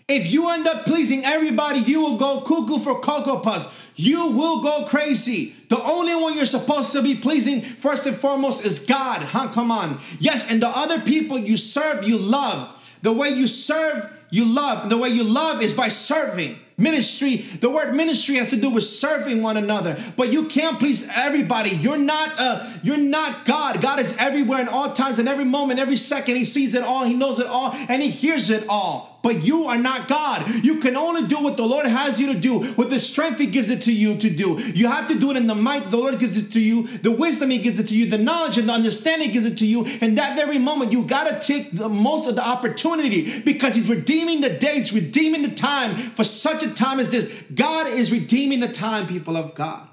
If 0.10 0.32
you 0.32 0.50
end 0.50 0.68
up 0.68 0.86
pleasing 0.86 1.24
everybody, 1.24 1.80
you 1.82 2.01
will 2.01 2.18
go 2.18 2.42
cuckoo 2.42 2.80
for 2.80 3.00
Cocoa 3.00 3.42
Puffs. 3.42 3.92
You 3.96 4.32
will 4.32 4.63
go 4.63 4.86
crazy. 4.86 5.54
The 5.68 5.80
only 5.80 6.16
one 6.16 6.36
you're 6.36 6.48
supposed 6.48 6.94
to 6.94 7.04
be 7.04 7.13
pleasing, 7.13 7.62
first 7.62 8.08
and 8.08 8.18
foremost, 8.18 8.66
is 8.66 8.80
God. 8.80 9.22
Huh? 9.22 9.50
Come 9.50 9.70
on. 9.70 10.00
Yes, 10.20 10.50
and 10.50 10.63
the 10.63 10.68
other 10.68 11.00
people 11.00 11.38
you 11.38 11.58
serve, 11.58 12.04
you 12.04 12.18
love. 12.18 12.75
The 13.04 13.13
way 13.13 13.30
you 13.30 13.46
serve, 13.46 14.12
you 14.32 14.46
love. 14.46 14.89
The 14.89 14.98
way 14.98 15.10
you 15.10 15.24
love 15.24 15.62
is 15.62 15.75
by 15.75 15.89
serving. 15.89 16.58
Ministry, 16.75 17.36
the 17.36 17.70
word 17.70 17.94
ministry 17.94 18.36
has 18.36 18.50
to 18.50 18.56
do 18.56 18.72
with 18.72 18.86
serving 18.86 19.44
one 19.44 19.58
another. 19.58 19.96
But 20.18 20.32
you 20.34 20.48
can't 20.48 20.80
please 20.80 21.08
everybody. 21.13 21.72
You're 21.72 21.98
not 21.98 22.39
uh 22.39 22.66
you're 22.84 22.98
not 22.98 23.44
God. 23.44 23.82
God 23.82 24.00
is 24.00 24.18
everywhere 24.18 24.62
in 24.62 24.70
all 24.70 24.94
times 24.94 25.20
and 25.20 25.28
every 25.28 25.44
moment, 25.44 25.82
every 25.82 25.98
second. 25.98 26.38
He 26.38 26.46
sees 26.46 26.74
it 26.74 26.84
all, 26.84 27.04
he 27.04 27.13
knows 27.13 27.38
it 27.38 27.48
all, 27.48 27.74
and 27.89 28.01
he 28.01 28.10
hears 28.10 28.50
it 28.50 28.66
all 28.70 29.09
but 29.22 29.44
you 29.44 29.66
are 29.66 29.78
not 29.78 30.08
God. 30.08 30.50
You 30.64 30.80
can 30.80 30.96
only 30.96 31.28
do 31.28 31.44
what 31.44 31.58
the 31.58 31.66
Lord 31.66 31.86
has 31.86 32.20
you 32.20 32.34
to 32.34 32.40
do, 32.40 32.60
with 32.76 32.90
the 32.90 33.00
strength 33.00 33.40
He 33.40 33.48
gives 33.48 33.70
it 33.70 33.82
to 33.84 33.92
you 33.92 34.18
to 34.18 34.30
do. 34.30 34.60
You 34.74 34.88
have 34.88 35.08
to 35.10 35.20
do 35.20 35.32
it 35.32 35.38
in 35.38 35.48
the 35.48 35.56
might 35.56 35.90
the 35.90 35.98
Lord 35.98 36.20
gives 36.20 36.38
it 36.38 36.52
to 36.54 36.60
you, 36.60 36.88
the 36.88 37.12
wisdom 37.12 37.50
He 37.50 37.60
gives 37.60 37.80
it 37.80 37.88
to 37.90 37.98
you, 37.98 38.10
the 38.10 38.18
knowledge 38.18 38.58
and 38.58 38.70
the 38.70 38.74
understanding 38.74 39.32
gives 39.32 39.46
it 39.46 39.58
to 39.60 39.66
you. 39.66 39.86
And 40.02 40.18
that 40.18 40.36
very 40.36 40.58
moment, 40.58 40.92
you 40.92 41.04
got 41.04 41.26
to 41.30 41.46
take 41.46 41.72
the 41.72 41.90
most 41.90 42.28
of 42.28 42.36
the 42.36 42.48
opportunity 42.48 43.42
because 43.42 43.76
He's 43.76 43.90
redeeming 43.90 44.42
the 44.42 44.50
days, 44.50 44.94
redeeming 44.94 45.42
the 45.42 45.56
time 45.56 45.96
for 45.96 46.24
such 46.24 46.64
a 46.64 46.74
time 46.74 47.00
as 47.00 47.10
this. 47.10 47.44
God 47.54 47.88
is 47.88 48.12
redeeming 48.12 48.60
the 48.60 48.72
time, 48.72 49.08
people 49.08 49.38
of 49.38 49.56
God. 49.56 49.88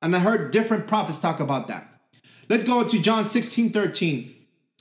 And 0.00 0.16
I 0.16 0.18
heard 0.18 0.50
different 0.50 0.86
prophets 0.86 1.18
talk 1.18 1.40
about 1.40 1.68
that. 1.68 1.88
Let's 2.48 2.64
go 2.64 2.86
to 2.86 3.00
John 3.00 3.24
16 3.24 3.70
13. 3.70 4.34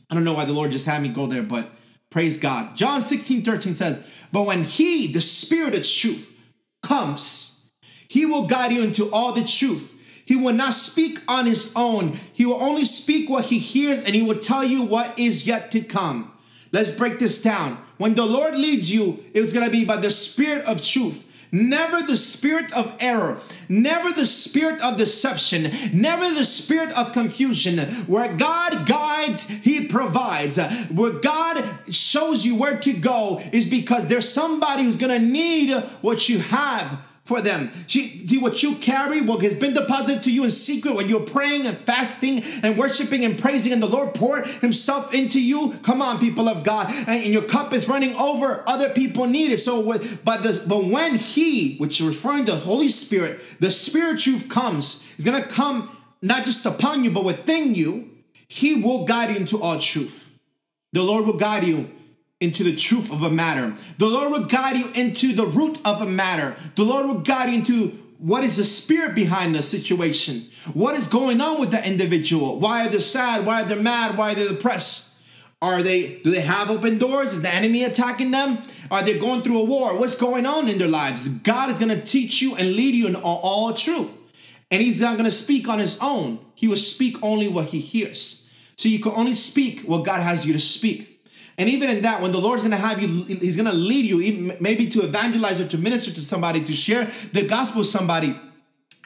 I 0.09 0.13
don't 0.13 0.23
know 0.23 0.33
why 0.33 0.45
the 0.45 0.53
Lord 0.53 0.71
just 0.71 0.85
had 0.85 1.01
me 1.01 1.09
go 1.09 1.25
there, 1.25 1.43
but 1.43 1.69
praise 2.11 2.37
God. 2.37 2.75
John 2.75 3.01
16 3.01 3.43
13 3.43 3.73
says, 3.73 4.27
But 4.31 4.45
when 4.45 4.63
He, 4.63 5.11
the 5.11 5.21
Spirit 5.21 5.73
of 5.73 5.87
truth, 5.87 6.37
comes, 6.83 7.71
He 8.07 8.25
will 8.27 8.45
guide 8.45 8.71
you 8.71 8.83
into 8.83 9.09
all 9.11 9.33
the 9.33 9.43
truth. 9.43 9.97
He 10.23 10.35
will 10.35 10.53
not 10.53 10.73
speak 10.73 11.19
on 11.27 11.47
His 11.47 11.73
own, 11.75 12.19
He 12.33 12.45
will 12.45 12.61
only 12.61 12.85
speak 12.85 13.29
what 13.29 13.45
He 13.45 13.57
hears, 13.57 14.03
and 14.03 14.13
He 14.13 14.21
will 14.21 14.39
tell 14.39 14.63
you 14.63 14.83
what 14.83 15.17
is 15.17 15.47
yet 15.47 15.71
to 15.71 15.81
come. 15.81 16.31
Let's 16.71 16.91
break 16.91 17.17
this 17.17 17.41
down. 17.41 17.83
When 17.97 18.15
the 18.15 18.25
Lord 18.25 18.55
leads 18.55 18.93
you, 18.93 19.23
it's 19.33 19.53
going 19.53 19.65
to 19.65 19.71
be 19.71 19.85
by 19.85 19.97
the 19.97 20.11
Spirit 20.11 20.65
of 20.65 20.83
truth 20.83 21.30
never 21.51 22.01
the 22.01 22.15
spirit 22.15 22.71
of 22.73 22.95
error, 22.99 23.39
never 23.67 24.11
the 24.11 24.25
spirit 24.25 24.79
of 24.81 24.97
deception, 24.97 25.71
never 25.93 26.29
the 26.33 26.45
spirit 26.45 26.89
of 26.97 27.13
confusion. 27.13 27.79
Where 28.05 28.35
God 28.35 28.87
guides, 28.87 29.47
He 29.47 29.87
provides. 29.87 30.57
Where 30.89 31.13
God 31.13 31.63
shows 31.89 32.45
you 32.45 32.55
where 32.55 32.77
to 32.79 32.93
go 32.93 33.41
is 33.51 33.69
because 33.69 34.07
there's 34.07 34.29
somebody 34.29 34.83
who's 34.83 34.95
gonna 34.95 35.19
need 35.19 35.73
what 36.01 36.29
you 36.29 36.39
have 36.39 36.99
for 37.23 37.41
them. 37.41 37.69
See, 37.87 38.37
what 38.39 38.63
you 38.63 38.75
carry, 38.75 39.21
what 39.21 39.41
has 39.43 39.55
been 39.55 39.73
deposited 39.73 40.23
to 40.23 40.31
you 40.31 40.43
in 40.43 40.51
secret 40.51 40.95
when 40.95 41.07
you're 41.07 41.19
praying 41.19 41.67
and 41.67 41.77
fasting 41.77 42.43
and 42.63 42.77
worshiping 42.77 43.23
and 43.23 43.37
praising, 43.37 43.71
and 43.71 43.81
the 43.81 43.87
Lord 43.87 44.15
poured 44.15 44.47
Himself 44.47 45.13
into 45.13 45.39
you. 45.39 45.77
Come 45.83 46.01
on, 46.01 46.19
people 46.19 46.49
of 46.49 46.63
God, 46.63 46.91
and, 47.07 47.31
your 47.31 47.43
cup 47.43 47.71
is 47.73 47.87
running 47.87 48.15
over. 48.15 48.63
Other 48.67 48.89
people 48.89 49.27
need 49.27 49.51
it. 49.51 49.59
So, 49.59 49.85
with, 49.85 50.25
but 50.25 50.43
the, 50.43 50.63
but 50.67 50.85
when 50.85 51.15
He, 51.15 51.77
which 51.77 52.01
is 52.01 52.07
referring 52.07 52.45
to 52.45 52.53
the 52.53 52.57
Holy 52.57 52.89
Spirit, 52.89 53.39
the 53.59 53.71
Spirit 53.71 54.19
truth 54.19 54.49
comes, 54.49 55.07
is 55.17 55.23
gonna 55.23 55.43
come 55.43 55.95
not 56.21 56.45
just 56.45 56.65
upon 56.65 57.03
you, 57.03 57.11
but 57.11 57.23
within 57.23 57.75
you. 57.75 58.09
He 58.47 58.81
will 58.81 59.05
guide 59.05 59.29
you 59.29 59.37
into 59.37 59.61
all 59.61 59.79
truth. 59.79 60.37
The 60.91 61.01
Lord 61.01 61.25
will 61.25 61.37
guide 61.37 61.65
you 61.65 61.89
into 62.41 62.63
the 62.63 62.75
truth 62.75 63.11
of 63.11 63.21
a 63.23 63.29
matter. 63.29 63.73
The 63.99 64.07
Lord 64.07 64.31
will 64.31 64.45
guide 64.45 64.75
you 64.75 64.89
into 64.93 65.33
the 65.33 65.45
root 65.45 65.79
of 65.85 66.01
a 66.01 66.05
matter. 66.05 66.55
The 66.75 66.83
Lord 66.83 67.05
will 67.05 67.21
guide 67.21 67.49
you 67.49 67.55
into 67.59 67.89
what 68.17 68.43
is 68.43 68.57
the 68.57 68.65
spirit 68.65 69.15
behind 69.15 69.55
the 69.55 69.61
situation? 69.61 70.45
What 70.73 70.95
is 70.95 71.07
going 71.07 71.39
on 71.39 71.59
with 71.59 71.71
that 71.71 71.87
individual? 71.87 72.59
Why 72.59 72.85
are 72.85 72.89
they 72.89 72.99
sad? 72.99 73.45
Why 73.45 73.61
are 73.61 73.65
they 73.65 73.81
mad? 73.81 74.17
Why 74.17 74.31
are 74.31 74.35
they 74.35 74.47
depressed? 74.47 75.15
Are 75.61 75.83
they 75.83 76.19
do 76.23 76.31
they 76.31 76.41
have 76.41 76.71
open 76.71 76.97
doors? 76.97 77.33
Is 77.33 77.41
the 77.41 77.53
enemy 77.53 77.83
attacking 77.83 78.31
them? 78.31 78.59
Are 78.89 79.03
they 79.03 79.17
going 79.17 79.41
through 79.41 79.59
a 79.59 79.63
war? 79.63 79.97
What's 79.97 80.17
going 80.17 80.45
on 80.45 80.67
in 80.67 80.79
their 80.79 80.87
lives? 80.87 81.27
God 81.27 81.69
is 81.69 81.79
going 81.79 81.89
to 81.89 82.05
teach 82.05 82.41
you 82.41 82.55
and 82.55 82.75
lead 82.75 82.95
you 82.95 83.07
in 83.07 83.15
all, 83.15 83.39
all 83.43 83.73
truth. 83.73 84.17
And 84.71 84.81
he's 84.81 84.99
not 84.99 85.13
going 85.13 85.25
to 85.25 85.31
speak 85.31 85.67
on 85.67 85.79
his 85.79 85.99
own. 85.99 86.39
He 86.55 86.67
will 86.67 86.77
speak 86.77 87.17
only 87.21 87.47
what 87.47 87.67
he 87.67 87.79
hears. 87.79 88.49
So 88.75 88.89
you 88.89 88.99
can 88.99 89.11
only 89.11 89.35
speak 89.35 89.81
what 89.81 90.05
God 90.05 90.21
has 90.21 90.45
you 90.45 90.53
to 90.53 90.59
speak. 90.59 91.10
And 91.57 91.69
even 91.69 91.89
in 91.89 92.01
that, 92.03 92.21
when 92.21 92.31
the 92.31 92.39
Lord's 92.39 92.63
gonna 92.63 92.77
have 92.77 93.01
you, 93.01 93.23
He's 93.23 93.57
gonna 93.57 93.73
lead 93.73 94.05
you, 94.05 94.55
maybe 94.59 94.87
to 94.89 95.03
evangelize 95.03 95.59
or 95.59 95.67
to 95.67 95.77
minister 95.77 96.11
to 96.11 96.21
somebody, 96.21 96.63
to 96.63 96.73
share 96.73 97.05
the 97.33 97.47
gospel 97.47 97.79
with 97.79 97.87
somebody. 97.87 98.35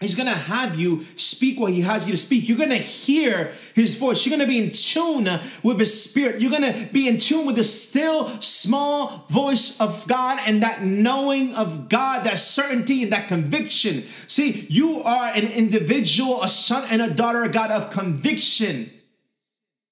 He's 0.01 0.15
gonna 0.15 0.33
have 0.33 0.77
you 0.77 1.05
speak 1.15 1.57
what 1.57 1.71
he 1.71 1.79
has 1.81 2.05
you 2.05 2.11
to 2.11 2.17
speak. 2.17 2.49
You're 2.49 2.57
gonna 2.57 2.75
hear 2.75 3.53
his 3.73 3.97
voice. 3.97 4.25
You're 4.25 4.37
gonna 4.37 4.47
be 4.47 4.57
in 4.61 4.71
tune 4.71 5.23
with 5.63 5.79
his 5.79 6.03
spirit. 6.03 6.41
You're 6.41 6.51
gonna 6.51 6.89
be 6.91 7.07
in 7.07 7.17
tune 7.17 7.45
with 7.45 7.55
the 7.55 7.63
still 7.63 8.27
small 8.41 9.25
voice 9.29 9.79
of 9.79 10.05
God 10.05 10.41
and 10.45 10.63
that 10.63 10.83
knowing 10.83 11.55
of 11.55 11.87
God, 11.87 12.25
that 12.25 12.39
certainty 12.39 13.03
and 13.03 13.13
that 13.13 13.29
conviction. 13.29 14.01
See, 14.01 14.67
you 14.69 15.01
are 15.03 15.27
an 15.29 15.47
individual, 15.47 16.43
a 16.43 16.49
son 16.49 16.85
and 16.91 17.01
a 17.01 17.09
daughter 17.09 17.45
of 17.45 17.53
God 17.53 17.71
of 17.71 17.89
conviction. 17.91 18.91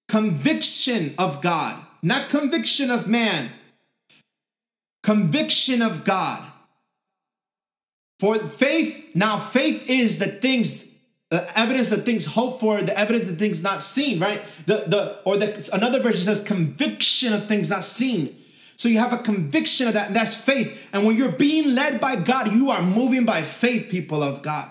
Conviction 0.10 1.14
of 1.18 1.42
God, 1.42 1.82
not 2.04 2.30
conviction 2.30 2.92
of 2.92 3.08
man. 3.08 3.50
Conviction 5.02 5.82
of 5.82 6.04
God. 6.04 6.44
For 8.20 8.38
faith, 8.38 9.16
now 9.16 9.38
faith 9.38 9.90
is 9.90 10.20
the 10.20 10.28
things, 10.28 10.86
the 11.30 11.60
evidence 11.60 11.92
of 11.92 12.06
things 12.06 12.26
hoped 12.26 12.60
for, 12.60 12.82
the 12.82 12.98
evidence 12.98 13.30
of 13.30 13.40
things 13.40 13.64
not 13.64 13.82
seen, 13.82 14.20
right? 14.20 14.42
The 14.66 14.84
the 14.88 15.20
or 15.26 15.38
the 15.38 15.70
another 15.74 16.00
version 16.00 16.24
says 16.24 16.44
conviction 16.44 17.34
of 17.34 17.48
things 17.48 17.70
not 17.70 17.84
seen. 17.84 18.40
So 18.78 18.90
you 18.90 19.00
have 19.00 19.14
a 19.14 19.18
conviction 19.18 19.88
of 19.88 19.94
that, 19.94 20.08
and 20.08 20.16
that's 20.16 20.36
faith. 20.36 20.90
And 20.94 21.06
when 21.06 21.16
you're 21.16 21.32
being 21.32 21.74
led 21.74 22.00
by 22.00 22.18
God, 22.18 22.54
you 22.54 22.70
are 22.70 22.82
moving 22.82 23.26
by 23.26 23.42
faith, 23.42 23.90
people 23.90 24.24
of 24.24 24.42
God. 24.42 24.70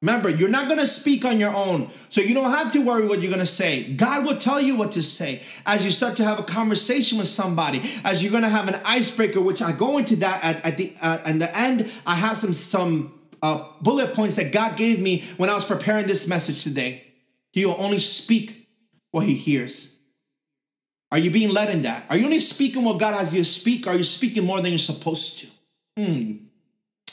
Remember, 0.00 0.28
you're 0.28 0.48
not 0.48 0.68
going 0.68 0.78
to 0.78 0.86
speak 0.86 1.24
on 1.24 1.40
your 1.40 1.52
own. 1.52 1.90
So 2.08 2.20
you 2.20 2.32
don't 2.32 2.52
have 2.52 2.72
to 2.72 2.78
worry 2.80 3.06
what 3.06 3.20
you're 3.20 3.32
going 3.32 3.40
to 3.40 3.46
say. 3.46 3.92
God 3.94 4.24
will 4.24 4.36
tell 4.36 4.60
you 4.60 4.76
what 4.76 4.92
to 4.92 5.02
say 5.02 5.42
as 5.66 5.84
you 5.84 5.90
start 5.90 6.16
to 6.18 6.24
have 6.24 6.38
a 6.38 6.44
conversation 6.44 7.18
with 7.18 7.26
somebody, 7.26 7.82
as 8.04 8.22
you're 8.22 8.30
going 8.30 8.44
to 8.44 8.48
have 8.48 8.68
an 8.68 8.80
icebreaker, 8.84 9.40
which 9.40 9.60
I 9.60 9.72
go 9.72 9.98
into 9.98 10.14
that 10.16 10.44
at, 10.44 10.64
at 10.64 10.76
the 10.76 10.94
uh, 11.00 11.18
at 11.24 11.38
the 11.40 11.56
end. 11.56 11.90
I 12.06 12.14
have 12.14 12.36
some 12.36 12.52
some 12.52 13.18
uh, 13.42 13.68
bullet 13.80 14.14
points 14.14 14.36
that 14.36 14.52
God 14.52 14.76
gave 14.76 15.00
me 15.00 15.24
when 15.36 15.50
I 15.50 15.54
was 15.54 15.64
preparing 15.64 16.06
this 16.06 16.28
message 16.28 16.62
today. 16.62 17.04
He 17.50 17.66
will 17.66 17.76
only 17.78 17.98
speak 17.98 18.68
what 19.10 19.26
he 19.26 19.34
hears. 19.34 19.96
Are 21.10 21.18
you 21.18 21.30
being 21.30 21.50
led 21.52 21.70
in 21.70 21.82
that? 21.82 22.04
Are 22.08 22.16
you 22.16 22.26
only 22.26 22.38
speaking 22.38 22.84
what 22.84 23.00
God 23.00 23.14
has 23.14 23.34
you 23.34 23.42
speak? 23.42 23.86
Are 23.86 23.96
you 23.96 24.04
speaking 24.04 24.44
more 24.44 24.60
than 24.60 24.70
you're 24.70 24.78
supposed 24.78 25.40
to? 25.40 25.46
Hmm. 25.96 26.32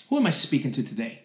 Who 0.09 0.17
am 0.17 0.27
I 0.27 0.31
speaking 0.31 0.71
to 0.73 0.83
today? 0.83 1.24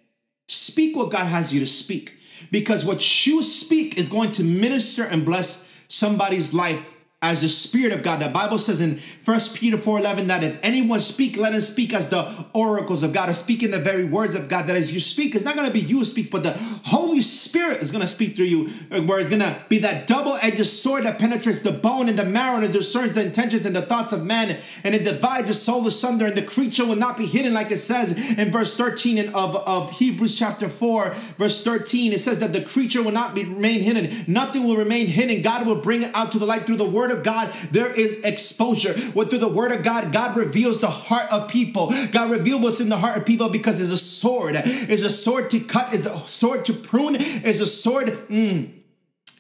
Speak 0.51 0.97
what 0.97 1.11
God 1.11 1.27
has 1.27 1.55
you 1.55 1.61
to 1.61 1.67
speak. 1.67 2.17
Because 2.51 2.85
what 2.85 3.27
you 3.27 3.43
speak 3.43 3.97
is 3.97 4.09
going 4.09 4.33
to 4.33 4.43
minister 4.43 5.05
and 5.05 5.25
bless 5.25 5.69
somebody's 5.87 6.53
life 6.53 6.93
as 7.23 7.43
the 7.43 7.49
Spirit 7.51 7.93
of 7.93 8.03
God. 8.03 8.21
The 8.21 8.29
Bible 8.29 8.57
says 8.57 8.81
in 8.81 8.99
1 9.25 9.41
Peter 9.55 9.77
4:11 9.77 10.29
that 10.29 10.43
if 10.43 10.59
anyone 10.63 11.01
speak, 11.01 11.37
let 11.37 11.53
him 11.53 11.61
speak 11.61 11.93
as 11.93 12.09
the 12.09 12.47
oracles 12.55 13.03
of 13.03 13.13
God, 13.13 13.29
or 13.29 13.35
speak 13.35 13.63
in 13.63 13.71
the 13.71 13.79
very 13.79 14.05
words 14.05 14.35
of 14.35 14.49
God. 14.49 14.67
That 14.67 14.77
as 14.77 14.95
you 14.95 15.01
speak, 15.01 15.35
it's 15.35 15.45
not 15.45 15.55
going 15.55 15.67
to 15.67 15.73
be 15.73 15.81
you 15.81 15.99
who 15.99 16.05
speaks, 16.05 16.31
but 16.31 16.43
the 16.43 16.53
Holy 16.87 17.21
Spirit 17.21 17.83
is 17.83 17.93
going 17.93 18.01
to 18.01 18.09
speak 18.09 18.37
through 18.37 18.47
you, 18.47 18.69
where 19.05 19.21
it's 19.21 19.29
going 19.29 19.43
to 19.43 19.57
be 19.69 19.79
that 19.79 20.07
double-edged 20.07 20.65
sword 20.65 21.05
that 21.05 21.19
penetrates 21.19 21.61
the 21.61 21.73
bone 21.73 22.09
and 22.09 22.19
the 22.19 22.25
marrow 22.25 22.59
and 22.59 22.73
discerns 22.73 23.15
the 23.15 23.25
intentions 23.25 23.67
and 23.67 23.77
the 23.77 23.83
thoughts 23.83 24.15
of 24.15 24.25
man, 24.25 24.57
and 24.83 24.95
it 24.95 25.05
divides 25.05 25.49
the 25.49 25.55
soul 25.55 25.87
asunder, 25.87 26.27
and 26.27 26.37
the 26.37 26.43
creature 26.43 26.87
will 26.87 26.97
not 26.97 27.19
be 27.19 27.27
hidden, 27.27 27.53
like 27.53 27.71
it 27.71 27.79
says 27.79 28.39
in 28.39 28.51
verse 28.51 28.77
13 28.77 29.29
of, 29.35 29.57
of 29.57 29.91
Hebrews 29.93 30.39
chapter 30.39 30.71
4, 30.71 31.11
verse 31.37 31.63
13. 31.63 32.15
It 32.15 32.21
says 32.21 32.39
that 32.39 32.55
the 32.55 32.63
creature 32.63 33.03
will 33.03 33.13
not 33.13 33.35
be 33.35 33.45
remain 33.45 33.83
hidden, 33.83 34.25
nothing 34.27 34.65
will 34.65 34.77
remain 34.77 35.07
hidden. 35.07 35.43
God 35.43 35.67
will 35.67 35.83
bring 35.83 36.03
it 36.03 36.15
out 36.15 36.33
to 36.33 36.39
the 36.39 36.47
light 36.47 36.63
through 36.63 36.77
the 36.77 36.89
word 36.89 37.10
word 37.11 37.19
of 37.19 37.25
God, 37.25 37.53
there 37.71 37.93
is 37.93 38.21
exposure. 38.21 38.95
What 39.13 39.31
through 39.31 39.39
the 39.39 39.49
word 39.49 39.73
of 39.73 39.83
God, 39.83 40.13
God 40.13 40.37
reveals 40.37 40.81
the 40.81 40.89
heart 40.89 41.31
of 41.31 41.51
people. 41.51 41.93
God 42.13 42.31
reveals 42.31 42.63
what's 42.63 42.81
in 42.81 42.89
the 42.89 42.99
heart 42.99 43.19
of 43.19 43.27
people 43.27 43.49
because 43.49 43.81
it's 43.81 43.93
a 43.93 43.97
sword. 43.97 44.55
It's 44.57 45.03
a 45.03 45.11
sword 45.11 45.51
to 45.51 45.61
cut, 45.61 45.95
it's 45.95 46.07
a 46.07 46.19
sword 46.21 46.65
to 46.67 46.73
prune, 46.73 47.17
it's 47.19 47.61
a 47.61 47.67
sword. 47.67 48.09
Mm, 48.29 48.73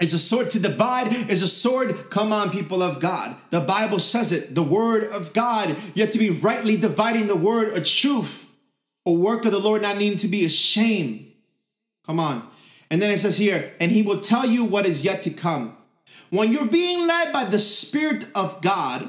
it's 0.00 0.14
a 0.14 0.18
sword 0.18 0.48
to 0.50 0.58
divide. 0.58 1.08
It's 1.10 1.42
a 1.42 1.46
sword. 1.46 2.08
Come 2.08 2.32
on, 2.32 2.50
people 2.50 2.82
of 2.82 3.00
God. 3.00 3.36
The 3.50 3.60
Bible 3.60 3.98
says 3.98 4.32
it. 4.32 4.54
The 4.54 4.62
word 4.62 5.04
of 5.12 5.34
God. 5.34 5.76
You 5.94 6.02
have 6.02 6.12
to 6.12 6.18
be 6.18 6.30
rightly 6.30 6.78
dividing 6.78 7.26
the 7.26 7.36
word 7.36 7.76
of 7.76 7.86
truth. 7.86 8.50
A 9.06 9.12
work 9.12 9.44
of 9.44 9.52
the 9.52 9.58
Lord 9.58 9.82
not 9.82 9.98
needing 9.98 10.16
to 10.18 10.28
be 10.28 10.46
ashamed. 10.46 11.30
Come 12.06 12.18
on. 12.18 12.48
And 12.90 13.02
then 13.02 13.10
it 13.10 13.18
says 13.18 13.36
here, 13.36 13.74
and 13.78 13.92
he 13.92 14.00
will 14.00 14.22
tell 14.22 14.46
you 14.46 14.64
what 14.64 14.86
is 14.86 15.04
yet 15.04 15.20
to 15.22 15.30
come. 15.30 15.76
When 16.30 16.52
you're 16.52 16.68
being 16.68 17.06
led 17.06 17.32
by 17.32 17.44
the 17.44 17.58
Spirit 17.58 18.26
of 18.34 18.62
God 18.62 19.08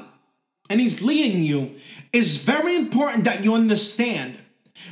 and 0.68 0.80
He's 0.80 1.02
leading 1.02 1.42
you, 1.42 1.76
it's 2.12 2.36
very 2.36 2.76
important 2.76 3.24
that 3.24 3.44
you 3.44 3.54
understand 3.54 4.38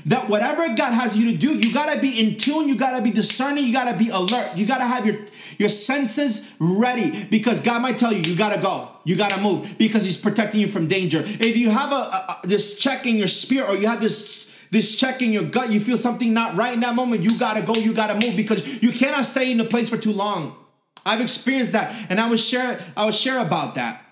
that 0.07 0.29
whatever 0.29 0.69
God 0.75 0.93
has 0.93 1.19
you 1.19 1.33
to 1.33 1.37
do, 1.37 1.59
you 1.59 1.75
gotta 1.75 2.01
be 2.01 2.21
in 2.21 2.39
tune, 2.39 2.69
you 2.69 2.77
gotta 2.77 3.03
be 3.03 3.11
discerning, 3.11 3.65
you 3.65 3.73
gotta 3.73 3.97
be 3.97 4.09
alert, 4.09 4.53
you 4.55 4.65
gotta 4.65 4.85
have 4.85 5.05
your, 5.05 5.17
your 5.59 5.69
senses 5.69 6.53
ready 6.61 7.25
because 7.25 7.61
God 7.61 7.83
might 7.83 7.99
tell 7.99 8.13
you, 8.13 8.21
you 8.21 8.37
gotta 8.37 8.61
go, 8.61 8.89
you 9.05 9.17
gotta 9.17 9.41
move 9.43 9.77
because 9.79 10.05
He's 10.05 10.17
protecting 10.17 10.61
you 10.61 10.69
from 10.69 10.87
danger. 10.87 11.23
If 11.25 11.57
you 11.57 11.71
have 11.71 11.93
a, 11.93 11.95
a, 11.95 12.41
this 12.45 12.79
check 12.79 13.07
in 13.07 13.17
your 13.17 13.29
spirit 13.29 13.69
or 13.69 13.77
you 13.77 13.89
have 13.89 14.01
this 14.01 14.39
this 14.71 14.97
check 14.97 15.21
in 15.21 15.33
your 15.33 15.43
gut, 15.43 15.71
you 15.71 15.81
feel 15.81 15.99
something 15.99 16.33
not 16.33 16.55
right 16.55 16.73
in 16.73 16.79
that 16.81 16.95
moment, 16.95 17.23
you 17.23 17.37
gotta 17.37 17.61
go, 17.61 17.75
you 17.75 17.93
gotta 17.93 18.15
move 18.15 18.37
because 18.37 18.81
you 18.81 18.93
cannot 18.93 19.27
stay 19.27 19.51
in 19.51 19.59
a 19.59 19.65
place 19.65 19.91
for 19.91 19.97
too 19.97 20.13
long. 20.13 20.57
I've 21.05 21.21
experienced 21.21 21.73
that, 21.73 21.95
and 22.11 22.21
I 22.21 22.29
will 22.29 22.37
share. 22.37 22.81
I 22.97 23.05
will 23.05 23.13
share 23.13 23.39
about 23.39 23.75
that. 23.77 24.05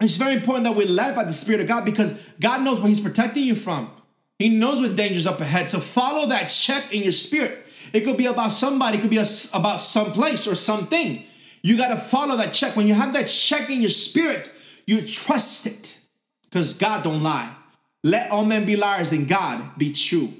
It's 0.00 0.16
very 0.16 0.34
important 0.34 0.64
that 0.64 0.74
we're 0.74 0.88
led 0.88 1.14
by 1.14 1.24
the 1.24 1.32
Spirit 1.32 1.60
of 1.60 1.68
God 1.68 1.84
because 1.84 2.12
God 2.40 2.62
knows 2.62 2.80
what 2.80 2.88
He's 2.88 3.00
protecting 3.00 3.44
you 3.44 3.54
from. 3.54 3.90
He 4.38 4.50
knows 4.50 4.80
what 4.80 4.96
dangers 4.96 5.26
up 5.26 5.40
ahead. 5.40 5.70
So 5.70 5.80
follow 5.80 6.26
that 6.28 6.48
check 6.48 6.94
in 6.94 7.02
your 7.02 7.12
spirit. 7.12 7.66
It 7.92 8.04
could 8.04 8.16
be 8.16 8.26
about 8.26 8.52
somebody. 8.52 8.98
It 8.98 9.00
could 9.00 9.10
be 9.10 9.16
about 9.16 9.80
some 9.80 10.12
place 10.12 10.46
or 10.46 10.54
something. 10.54 11.24
You 11.62 11.76
got 11.76 11.88
to 11.88 11.96
follow 11.96 12.36
that 12.36 12.52
check. 12.52 12.76
When 12.76 12.86
you 12.86 12.94
have 12.94 13.14
that 13.14 13.24
check 13.24 13.70
in 13.70 13.80
your 13.80 13.90
spirit, 13.90 14.50
you 14.86 15.06
trust 15.06 15.66
it 15.66 15.98
because 16.44 16.76
God 16.76 17.02
don't 17.02 17.22
lie. 17.22 17.52
Let 18.04 18.30
all 18.30 18.44
men 18.44 18.66
be 18.66 18.76
liars 18.76 19.12
and 19.12 19.26
God 19.26 19.78
be 19.78 19.92
true. 19.92 20.32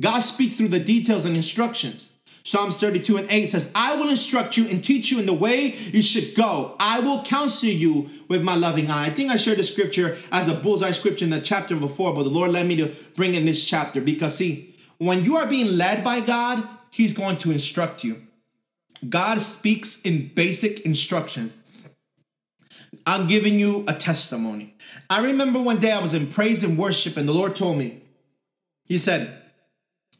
God 0.00 0.20
speaks 0.20 0.56
through 0.56 0.68
the 0.68 0.78
details 0.78 1.24
and 1.24 1.36
instructions. 1.36 2.07
Psalms 2.48 2.80
32 2.80 3.18
and 3.18 3.30
8 3.30 3.50
says, 3.50 3.70
I 3.74 3.94
will 3.96 4.08
instruct 4.08 4.56
you 4.56 4.66
and 4.68 4.82
teach 4.82 5.10
you 5.10 5.18
in 5.18 5.26
the 5.26 5.34
way 5.34 5.74
you 5.92 6.00
should 6.00 6.34
go. 6.34 6.76
I 6.80 6.98
will 6.98 7.22
counsel 7.22 7.68
you 7.68 8.08
with 8.26 8.42
my 8.42 8.54
loving 8.54 8.90
eye. 8.90 9.04
I 9.04 9.10
think 9.10 9.30
I 9.30 9.36
shared 9.36 9.58
the 9.58 9.62
scripture 9.62 10.16
as 10.32 10.48
a 10.48 10.54
bullseye 10.54 10.92
scripture 10.92 11.26
in 11.26 11.30
the 11.30 11.42
chapter 11.42 11.76
before, 11.76 12.14
but 12.14 12.22
the 12.22 12.30
Lord 12.30 12.52
led 12.52 12.66
me 12.66 12.76
to 12.76 12.94
bring 13.14 13.34
in 13.34 13.44
this 13.44 13.66
chapter 13.66 14.00
because, 14.00 14.34
see, 14.36 14.74
when 14.96 15.24
you 15.24 15.36
are 15.36 15.46
being 15.46 15.76
led 15.76 16.02
by 16.02 16.20
God, 16.20 16.66
He's 16.90 17.12
going 17.12 17.36
to 17.36 17.50
instruct 17.50 18.02
you. 18.02 18.22
God 19.06 19.42
speaks 19.42 20.00
in 20.00 20.28
basic 20.28 20.80
instructions. 20.86 21.54
I'm 23.06 23.26
giving 23.26 23.60
you 23.60 23.84
a 23.86 23.92
testimony. 23.92 24.74
I 25.10 25.22
remember 25.22 25.60
one 25.60 25.80
day 25.80 25.92
I 25.92 26.00
was 26.00 26.14
in 26.14 26.28
praise 26.28 26.64
and 26.64 26.78
worship, 26.78 27.18
and 27.18 27.28
the 27.28 27.34
Lord 27.34 27.54
told 27.54 27.76
me, 27.76 28.00
He 28.86 28.96
said, 28.96 29.37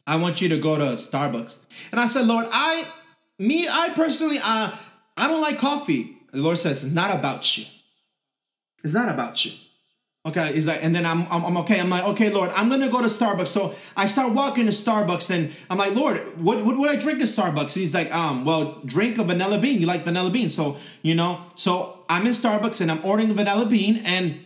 I 0.09 0.15
want 0.15 0.41
you 0.41 0.49
to 0.49 0.57
go 0.57 0.75
to 0.75 0.83
Starbucks. 0.95 1.59
And 1.91 1.99
I 1.99 2.07
said, 2.07 2.25
Lord, 2.25 2.47
I, 2.51 2.87
me, 3.37 3.67
I 3.69 3.91
personally, 3.95 4.39
uh, 4.43 4.75
I 5.15 5.27
don't 5.27 5.39
like 5.39 5.59
coffee. 5.59 6.17
The 6.31 6.39
Lord 6.39 6.57
says, 6.57 6.83
it's 6.83 6.93
not 6.93 7.15
about 7.15 7.55
you. 7.55 7.65
It's 8.83 8.95
not 8.95 9.09
about 9.09 9.45
you. 9.45 9.51
Okay, 10.25 10.53
he's 10.53 10.65
like, 10.65 10.83
and 10.83 10.95
then 10.95 11.05
I'm, 11.05 11.27
I'm, 11.29 11.45
I'm, 11.45 11.57
okay. 11.57 11.79
I'm 11.79 11.89
like, 11.89 12.03
okay, 12.05 12.29
Lord, 12.29 12.49
I'm 12.55 12.69
gonna 12.69 12.89
go 12.89 13.01
to 13.01 13.07
Starbucks. 13.07 13.47
So 13.47 13.73
I 13.95 14.07
start 14.07 14.33
walking 14.33 14.65
to 14.65 14.71
Starbucks, 14.71 15.33
and 15.33 15.53
I'm 15.69 15.77
like, 15.77 15.95
Lord, 15.95 16.17
what, 16.37 16.65
what 16.65 16.77
would 16.77 16.89
I 16.89 16.97
drink 16.97 17.21
at 17.21 17.27
Starbucks? 17.27 17.73
he's 17.73 17.93
like, 17.93 18.13
um, 18.13 18.43
well, 18.43 18.81
drink 18.83 19.17
a 19.17 19.23
vanilla 19.23 19.59
bean. 19.59 19.79
You 19.79 19.87
like 19.87 20.01
vanilla 20.01 20.29
bean, 20.29 20.49
so 20.49 20.77
you 21.03 21.15
know. 21.15 21.39
So 21.55 22.03
I'm 22.09 22.25
in 22.25 22.33
Starbucks 22.33 22.81
and 22.81 22.91
I'm 22.91 23.03
ordering 23.05 23.33
vanilla 23.33 23.65
bean, 23.65 23.97
and 24.05 24.39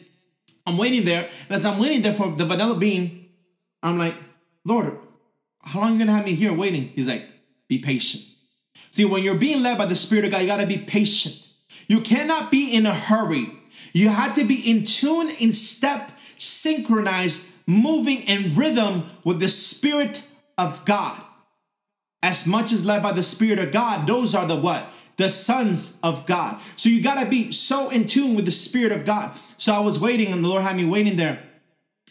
I'm 0.67 0.78
waiting 0.78 1.06
there. 1.06 1.30
And 1.49 1.58
as 1.58 1.65
I'm 1.65 1.80
waiting 1.80 2.04
there 2.04 2.13
for 2.13 2.32
the 2.32 2.45
vanilla 2.45 2.76
bean, 2.76 3.30
I'm 3.82 3.97
like, 3.97 4.13
Lord, 4.63 4.99
how 5.63 5.80
long 5.80 5.89
are 5.89 5.93
you 5.93 5.99
gonna 5.99 6.15
have 6.15 6.26
me 6.26 6.36
here 6.36 6.54
waiting? 6.54 6.89
He's 6.89 7.08
like, 7.08 7.26
Be 7.67 7.80
patient. 7.80 8.23
See, 8.91 9.06
when 9.06 9.23
you're 9.23 9.36
being 9.36 9.63
led 9.63 9.78
by 9.78 9.86
the 9.86 9.95
Spirit 9.95 10.26
of 10.26 10.32
God, 10.32 10.41
you 10.41 10.47
gotta 10.47 10.67
be 10.67 10.78
patient. 10.78 11.47
You 11.88 12.02
cannot 12.02 12.52
be 12.52 12.73
in 12.73 12.86
a 12.86 12.93
hurry. 12.93 13.52
You 13.91 14.10
have 14.10 14.36
to 14.36 14.43
be 14.43 14.69
in 14.69 14.86
tune, 14.86 15.30
in 15.32 15.54
step, 15.54 16.12
synchronized, 16.38 17.49
moving 17.65 18.21
in 18.23 18.56
rhythm 18.56 19.10
with 19.23 19.39
the 19.39 19.47
Spirit 19.47 20.28
of 20.58 20.84
God. 20.86 21.19
As 22.21 22.45
much 22.47 22.71
as 22.71 22.86
led 22.86 23.04
by 23.04 23.12
the 23.12 23.23
Spirit 23.23 23.60
of 23.60 23.71
God, 23.71 24.08
those 24.08 24.36
are 24.36 24.45
the 24.45 24.56
what? 24.56 24.86
The 25.17 25.30
sons 25.30 25.97
of 26.04 26.26
God. 26.26 26.62
So 26.76 26.89
you 26.89 27.02
gotta 27.02 27.30
be 27.30 27.52
so 27.52 27.89
in 27.89 28.08
tune 28.08 28.36
with 28.36 28.45
the 28.45 28.52
Spirit 28.52 28.91
of 28.91 29.06
God. 29.06 29.32
So 29.58 29.73
I 29.73 29.80
was 29.80 29.99
waiting, 29.99 30.32
and 30.32 30.43
the 30.43 30.47
Lord 30.49 30.63
had 30.63 30.76
me 30.76 30.86
waiting 30.86 31.15
there. 31.15 31.41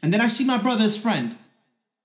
And 0.02 0.12
then 0.12 0.20
I 0.20 0.26
see 0.26 0.44
my 0.44 0.58
brother's 0.58 1.00
friend. 1.00 1.36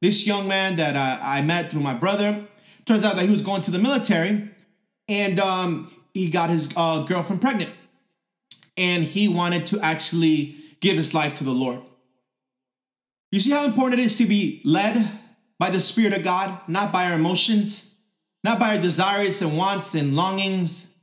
This 0.01 0.27
young 0.27 0.47
man 0.47 0.75
that 0.75 0.95
uh, 0.95 1.19
I 1.21 1.41
met 1.41 1.71
through 1.71 1.81
my 1.81 1.93
brother, 1.93 2.45
turns 2.85 3.03
out 3.03 3.15
that 3.15 3.25
he 3.25 3.31
was 3.31 3.41
going 3.41 3.61
to 3.63 3.71
the 3.71 3.79
military 3.79 4.49
and 5.07 5.39
um, 5.39 5.91
he 6.13 6.29
got 6.29 6.49
his 6.49 6.69
uh, 6.75 7.03
girlfriend 7.03 7.41
pregnant. 7.41 7.71
And 8.75 9.03
he 9.03 9.27
wanted 9.27 9.65
to 9.67 9.79
actually 9.79 10.55
give 10.81 10.95
his 10.95 11.13
life 11.13 11.37
to 11.37 11.43
the 11.43 11.51
Lord. 11.51 11.81
You 13.31 13.39
see 13.39 13.51
how 13.51 13.65
important 13.65 13.99
it 13.99 14.05
is 14.05 14.17
to 14.17 14.25
be 14.25 14.61
led 14.63 15.09
by 15.59 15.69
the 15.69 15.79
Spirit 15.79 16.13
of 16.13 16.23
God, 16.23 16.59
not 16.67 16.91
by 16.91 17.09
our 17.09 17.15
emotions, 17.15 17.95
not 18.43 18.59
by 18.59 18.75
our 18.75 18.81
desires 18.81 19.41
and 19.41 19.57
wants 19.57 19.95
and 19.95 20.15
longings. 20.15 20.93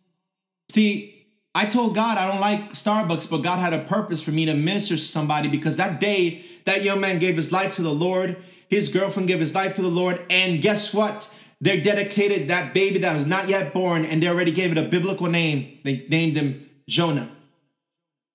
See, 0.71 1.27
I 1.55 1.67
told 1.67 1.95
God 1.95 2.17
I 2.17 2.31
don't 2.31 2.41
like 2.41 2.73
Starbucks, 2.73 3.29
but 3.29 3.39
God 3.39 3.59
had 3.59 3.73
a 3.73 3.85
purpose 3.85 4.23
for 4.23 4.31
me 4.31 4.47
to 4.47 4.55
minister 4.55 4.97
to 4.97 5.03
somebody 5.03 5.49
because 5.49 5.77
that 5.77 6.01
day 6.01 6.45
that 6.65 6.83
young 6.83 7.01
man 7.01 7.19
gave 7.19 7.37
his 7.37 7.53
life 7.53 7.75
to 7.75 7.83
the 7.83 7.93
Lord, 7.93 8.37
his 8.75 8.89
girlfriend 8.89 9.29
gave 9.29 9.41
his 9.41 9.55
life 9.55 9.75
to 9.77 9.83
the 9.83 9.89
Lord, 9.89 10.25
and 10.29 10.61
guess 10.61 10.93
what? 10.93 11.33
They 11.61 11.81
dedicated 11.81 12.49
that 12.49 12.75
baby 12.75 12.99
that 12.99 13.15
was 13.15 13.27
not 13.27 13.49
yet 13.49 13.73
born 13.73 14.05
and 14.05 14.23
they 14.23 14.29
already 14.29 14.53
gave 14.53 14.73
it 14.73 14.79
a 14.79 14.83
biblical 14.83 15.29
name. 15.29 15.79
They 15.83 16.07
named 16.09 16.37
him 16.37 16.69
Jonah. 16.89 17.31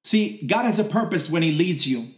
See, 0.03 0.41
God 0.45 0.65
has 0.65 0.79
a 0.79 0.83
purpose 0.83 1.29
when 1.29 1.43
He 1.43 1.51
leads 1.51 1.85
you. 1.85 2.09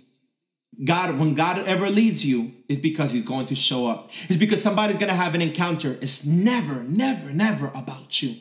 God, 0.85 1.19
when 1.19 1.33
God 1.33 1.59
ever 1.67 1.89
leads 1.89 2.25
you, 2.25 2.53
is 2.69 2.79
because 2.79 3.11
He's 3.11 3.25
going 3.25 3.47
to 3.47 3.55
show 3.55 3.87
up. 3.87 4.11
It's 4.29 4.37
because 4.37 4.61
somebody's 4.61 4.97
going 4.97 5.09
to 5.09 5.15
have 5.15 5.35
an 5.35 5.41
encounter. 5.41 5.97
It's 6.01 6.25
never, 6.25 6.83
never, 6.83 7.33
never 7.33 7.67
about 7.75 8.21
you, 8.21 8.35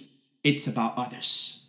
it's 0.44 0.66
about 0.66 0.96
others. 0.96 1.59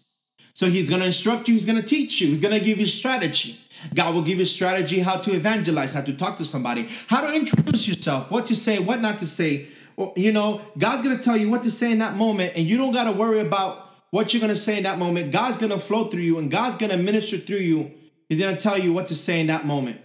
So 0.54 0.68
He's 0.68 0.90
going 0.90 1.02
to 1.02 1.08
instruct 1.08 1.48
you, 1.48 1.54
He's 1.56 1.66
going 1.66 1.82
to 1.82 1.88
teach 1.88 2.22
you, 2.22 2.28
He's 2.28 2.42
going 2.42 2.58
to 2.58 2.64
give 2.64 2.78
you 2.78 2.86
strategy. 2.86 3.60
God 3.94 4.14
will 4.14 4.22
give 4.22 4.38
you 4.38 4.46
strategy 4.46 5.00
how 5.00 5.18
to 5.18 5.34
evangelize, 5.34 5.94
how 5.94 6.02
to 6.02 6.14
talk 6.14 6.38
to 6.38 6.46
somebody, 6.46 6.88
how 7.08 7.22
to 7.22 7.34
introduce 7.34 7.88
yourself, 7.88 8.30
what 8.30 8.46
to 8.48 8.56
say, 8.56 8.80
what 8.80 9.02
not 9.02 9.18
to 9.18 9.28
say. 9.28 9.68
You 10.16 10.32
know, 10.32 10.62
God's 10.78 11.02
going 11.02 11.18
to 11.18 11.24
tell 11.24 11.38
you 11.38 11.50
what 11.50 11.64
to 11.64 11.72
say 11.72 11.92
in 11.92 12.00
that 12.00 12.16
moment, 12.16 12.54
and 12.56 12.66
you 12.66 12.78
don't 12.78 12.94
got 12.94 13.06
to 13.06 13.12
worry 13.12 13.40
about 13.40 13.90
what 14.12 14.34
you're 14.34 14.42
going 14.42 14.54
to 14.54 14.60
say 14.60 14.78
in 14.78 14.84
that 14.84 15.00
moment. 15.00 15.32
God's 15.32 15.58
going 15.58 15.72
to 15.72 15.80
flow 15.80 16.06
through 16.06 16.22
you, 16.22 16.38
and 16.38 16.52
God's 16.52 16.78
going 16.78 16.92
to 16.92 16.98
minister 16.98 17.38
through 17.38 17.58
you. 17.58 17.92
He's 18.30 18.40
going 18.40 18.56
to 18.56 18.62
tell 18.62 18.78
you 18.78 18.94
what 18.94 19.08
to 19.08 19.16
say 19.16 19.40
in 19.40 19.48
that 19.48 19.66
moment. 19.66 20.00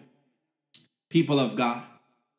People 1.10 1.38
of 1.38 1.54
God, 1.54 1.82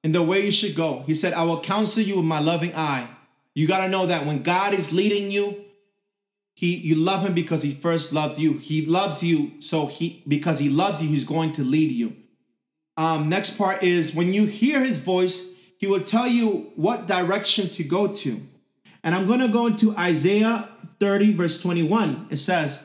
in 0.04 0.12
the 0.12 0.24
way 0.24 0.44
you 0.44 0.52
should 0.52 0.76
go. 0.76 1.04
He 1.06 1.16
said, 1.16 1.34
I 1.34 1.44
will 1.44 1.62
counsel 1.62 2.04
you 2.04 2.18
with 2.18 2.26
my 2.26 2.40
loving 2.40 2.76
eye. 2.76 3.08
You 3.56 3.68
got 3.68 3.84
to 3.84 3.90
know 3.90 4.06
that 4.08 4.26
when 4.26 4.44
God 4.44 4.74
is 4.74 4.92
leading 4.92 5.32
you, 5.32 5.66
he 6.58 6.76
you 6.76 6.96
love 6.96 7.22
him 7.24 7.36
because 7.36 7.62
he 7.62 7.72
first 7.72 8.12
loved 8.12 8.40
you. 8.40 8.54
He 8.54 8.84
loves 8.84 9.22
you, 9.22 9.62
so 9.62 9.86
he 9.86 10.24
because 10.28 10.58
he 10.58 10.70
loves 10.70 11.04
you, 11.04 11.08
he's 11.08 11.24
going 11.24 11.52
to 11.52 11.64
lead 11.64 11.92
you. 11.92 12.16
Um, 12.98 13.30
next 13.30 13.60
part 13.60 13.84
is 13.84 14.16
when 14.16 14.34
you 14.34 14.46
hear 14.46 14.84
his 14.84 14.98
voice, 14.98 15.52
he 15.78 15.86
will 15.86 16.02
tell 16.02 16.28
you 16.28 16.72
what 16.76 17.06
direction 17.06 17.70
to 17.70 17.84
go 17.84 18.08
to. 18.08 18.42
And 19.04 19.14
I'm 19.14 19.28
going 19.28 19.42
to 19.42 19.48
go 19.48 19.68
into 19.68 19.96
Isaiah 19.96 20.68
30, 21.00 21.34
verse 21.34 21.62
21. 21.62 22.30
It 22.32 22.38
says, 22.38 22.84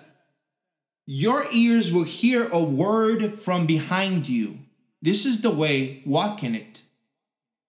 Your 1.07 1.47
ears 1.51 1.91
will 1.91 2.05
hear 2.05 2.49
a 2.49 2.63
word 2.63 3.33
from 3.33 3.65
behind 3.65 4.29
you. 4.29 4.59
This 5.01 5.25
is 5.25 5.41
the 5.41 5.51
way, 5.51 6.03
walk 6.05 6.45
in 6.45 6.55
it, 6.55 6.83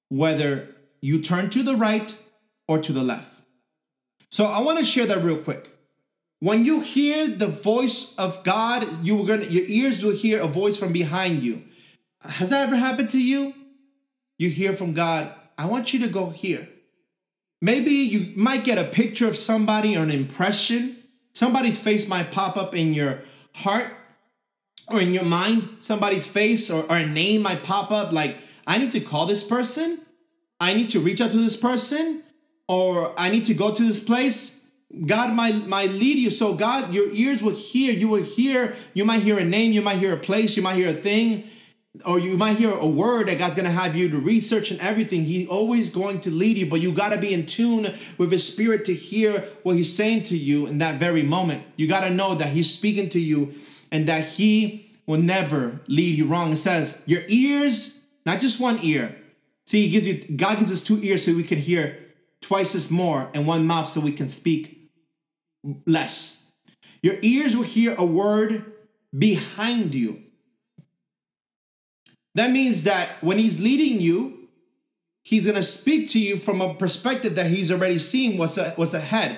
whether 0.10 0.76
you 1.00 1.22
turn 1.22 1.50
to 1.52 1.64
the 1.64 1.78
right 1.78 2.14
or 2.68 2.80
to 2.80 2.92
the 2.92 3.04
left. 3.04 3.42
So 4.30 4.48
I 4.48 4.60
want 4.60 4.80
to 4.80 4.86
share 4.86 5.06
that 5.06 5.24
real 5.24 5.38
quick. 5.38 5.73
When 6.44 6.66
you 6.66 6.82
hear 6.82 7.30
the 7.30 7.48
voice 7.48 8.18
of 8.18 8.44
God, 8.44 9.02
you 9.02 9.16
were 9.16 9.24
gonna 9.24 9.46
your 9.46 9.64
ears 9.66 10.04
will 10.04 10.12
hear 10.12 10.42
a 10.42 10.46
voice 10.46 10.76
from 10.76 10.92
behind 10.92 11.42
you. 11.42 11.64
Has 12.20 12.50
that 12.50 12.68
ever 12.68 12.76
happened 12.76 13.12
to 13.12 13.18
you? 13.18 13.54
You 14.38 14.50
hear 14.50 14.74
from 14.74 14.92
God, 14.92 15.34
I 15.58 15.68
want 15.68 15.94
you 15.94 16.02
to 16.02 16.10
go 16.10 16.32
here. 16.32 16.68
Maybe 17.62 17.92
you 17.92 18.34
might 18.36 18.66
get 18.66 18.78
a 18.78 18.84
picture 18.84 19.26
of 19.26 19.38
somebody 19.38 19.96
or 19.96 20.04
an 20.04 20.12
impression. 20.12 20.98
Somebody's 21.32 21.80
face 21.80 22.10
might 22.10 22.34
pop 22.34 22.58
up 22.58 22.76
in 22.76 22.94
your 22.94 23.22
heart 23.54 23.88
or 24.90 25.00
in 25.00 25.14
your 25.14 25.24
mind. 25.24 25.78
Somebody's 25.80 26.28
face 26.28 26.70
or, 26.70 26.84
or 26.84 26.98
a 26.98 27.06
name 27.06 27.44
might 27.44 27.64
pop 27.64 27.90
up 27.90 28.12
like, 28.12 28.36
I 28.68 28.80
need 28.80 28.92
to 28.92 29.00
call 29.00 29.28
this 29.28 29.48
person. 29.48 30.02
I 30.60 30.74
need 30.74 30.90
to 30.90 31.00
reach 31.00 31.22
out 31.22 31.32
to 31.32 31.38
this 31.38 31.56
person. 31.56 32.22
Or 32.68 33.18
I 33.18 33.30
need 33.30 33.46
to 33.46 33.54
go 33.54 33.74
to 33.74 33.82
this 33.82 34.04
place 34.04 34.63
God 35.06 35.34
might, 35.34 35.68
might 35.68 35.90
lead 35.90 36.20
you. 36.20 36.30
So 36.30 36.54
God, 36.54 36.94
your 36.94 37.10
ears 37.12 37.42
will 37.42 37.56
hear. 37.56 37.92
You 37.92 38.08
will 38.08 38.24
hear, 38.24 38.76
you 38.94 39.06
might 39.06 39.24
hear 39.24 39.40
a 39.40 39.46
name, 39.46 39.72
you 39.72 39.82
might 39.82 39.98
hear 39.98 40.14
a 40.14 40.18
place, 40.18 40.56
you 40.56 40.62
might 40.62 40.76
hear 40.76 40.90
a 40.90 40.94
thing, 40.94 41.46
or 42.06 42.20
you 42.20 42.38
might 42.38 42.58
hear 42.58 42.72
a 42.72 42.86
word 42.86 43.28
that 43.28 43.40
God's 43.40 43.56
gonna 43.56 43.72
have 43.72 43.96
you 43.96 44.10
to 44.10 44.18
research 44.18 44.70
and 44.70 44.80
everything. 44.80 45.24
He's 45.24 45.48
always 45.48 45.90
going 45.90 46.22
to 46.22 46.32
lead 46.32 46.58
you, 46.58 46.68
but 46.70 46.80
you 46.80 46.94
gotta 46.94 47.18
be 47.18 47.34
in 47.34 47.48
tune 47.48 47.88
with 48.18 48.32
his 48.32 48.48
spirit 48.48 48.86
to 48.86 48.94
hear 48.94 49.42
what 49.64 49.76
he's 49.76 49.96
saying 49.96 50.24
to 50.26 50.38
you 50.38 50.68
in 50.68 50.78
that 50.78 51.00
very 51.00 51.24
moment. 51.24 51.64
You 51.76 51.88
gotta 51.88 52.12
know 52.12 52.36
that 52.36 52.50
he's 52.50 52.72
speaking 52.72 53.10
to 53.10 53.20
you 53.20 53.54
and 53.92 54.08
that 54.08 54.26
he 54.26 54.92
will 55.08 55.20
never 55.20 55.82
lead 55.88 56.16
you 56.18 56.28
wrong. 56.28 56.52
It 56.52 56.58
says, 56.58 57.02
Your 57.08 57.22
ears, 57.28 58.02
not 58.28 58.40
just 58.40 58.60
one 58.60 58.80
ear. 58.84 59.16
See, 59.66 59.88
he 59.88 59.90
gives 59.90 60.08
you 60.08 60.38
God 60.38 60.60
gives 60.60 60.72
us 60.72 60.84
two 60.84 61.00
ears 61.02 61.26
so 61.26 61.34
we 61.34 61.44
can 61.44 61.58
hear 61.58 62.00
twice 62.42 62.76
as 62.76 62.92
more, 62.92 63.32
and 63.34 63.48
one 63.48 63.66
mouth 63.66 63.88
so 63.88 64.02
we 64.02 64.12
can 64.12 64.28
speak 64.28 64.83
less. 65.86 66.52
Your 67.02 67.18
ears 67.22 67.56
will 67.56 67.64
hear 67.64 67.96
a 67.98 68.06
word 68.06 68.72
behind 69.18 69.94
you. 69.94 70.22
That 72.36 72.52
means 72.52 72.84
that 72.84 73.10
when 73.22 73.38
he's 73.38 73.60
leading 73.60 74.02
you, 74.02 74.50
he's 75.24 75.46
going 75.46 75.56
to 75.56 75.64
speak 75.64 76.10
to 76.10 76.20
you 76.20 76.38
from 76.38 76.62
a 76.62 76.74
perspective 76.74 77.36
that 77.36 77.48
he's 77.48 77.72
already 77.72 78.00
seeing 78.00 78.38
what's, 78.38 78.58
a, 78.58 78.72
what's 78.72 78.94
ahead. 78.94 79.38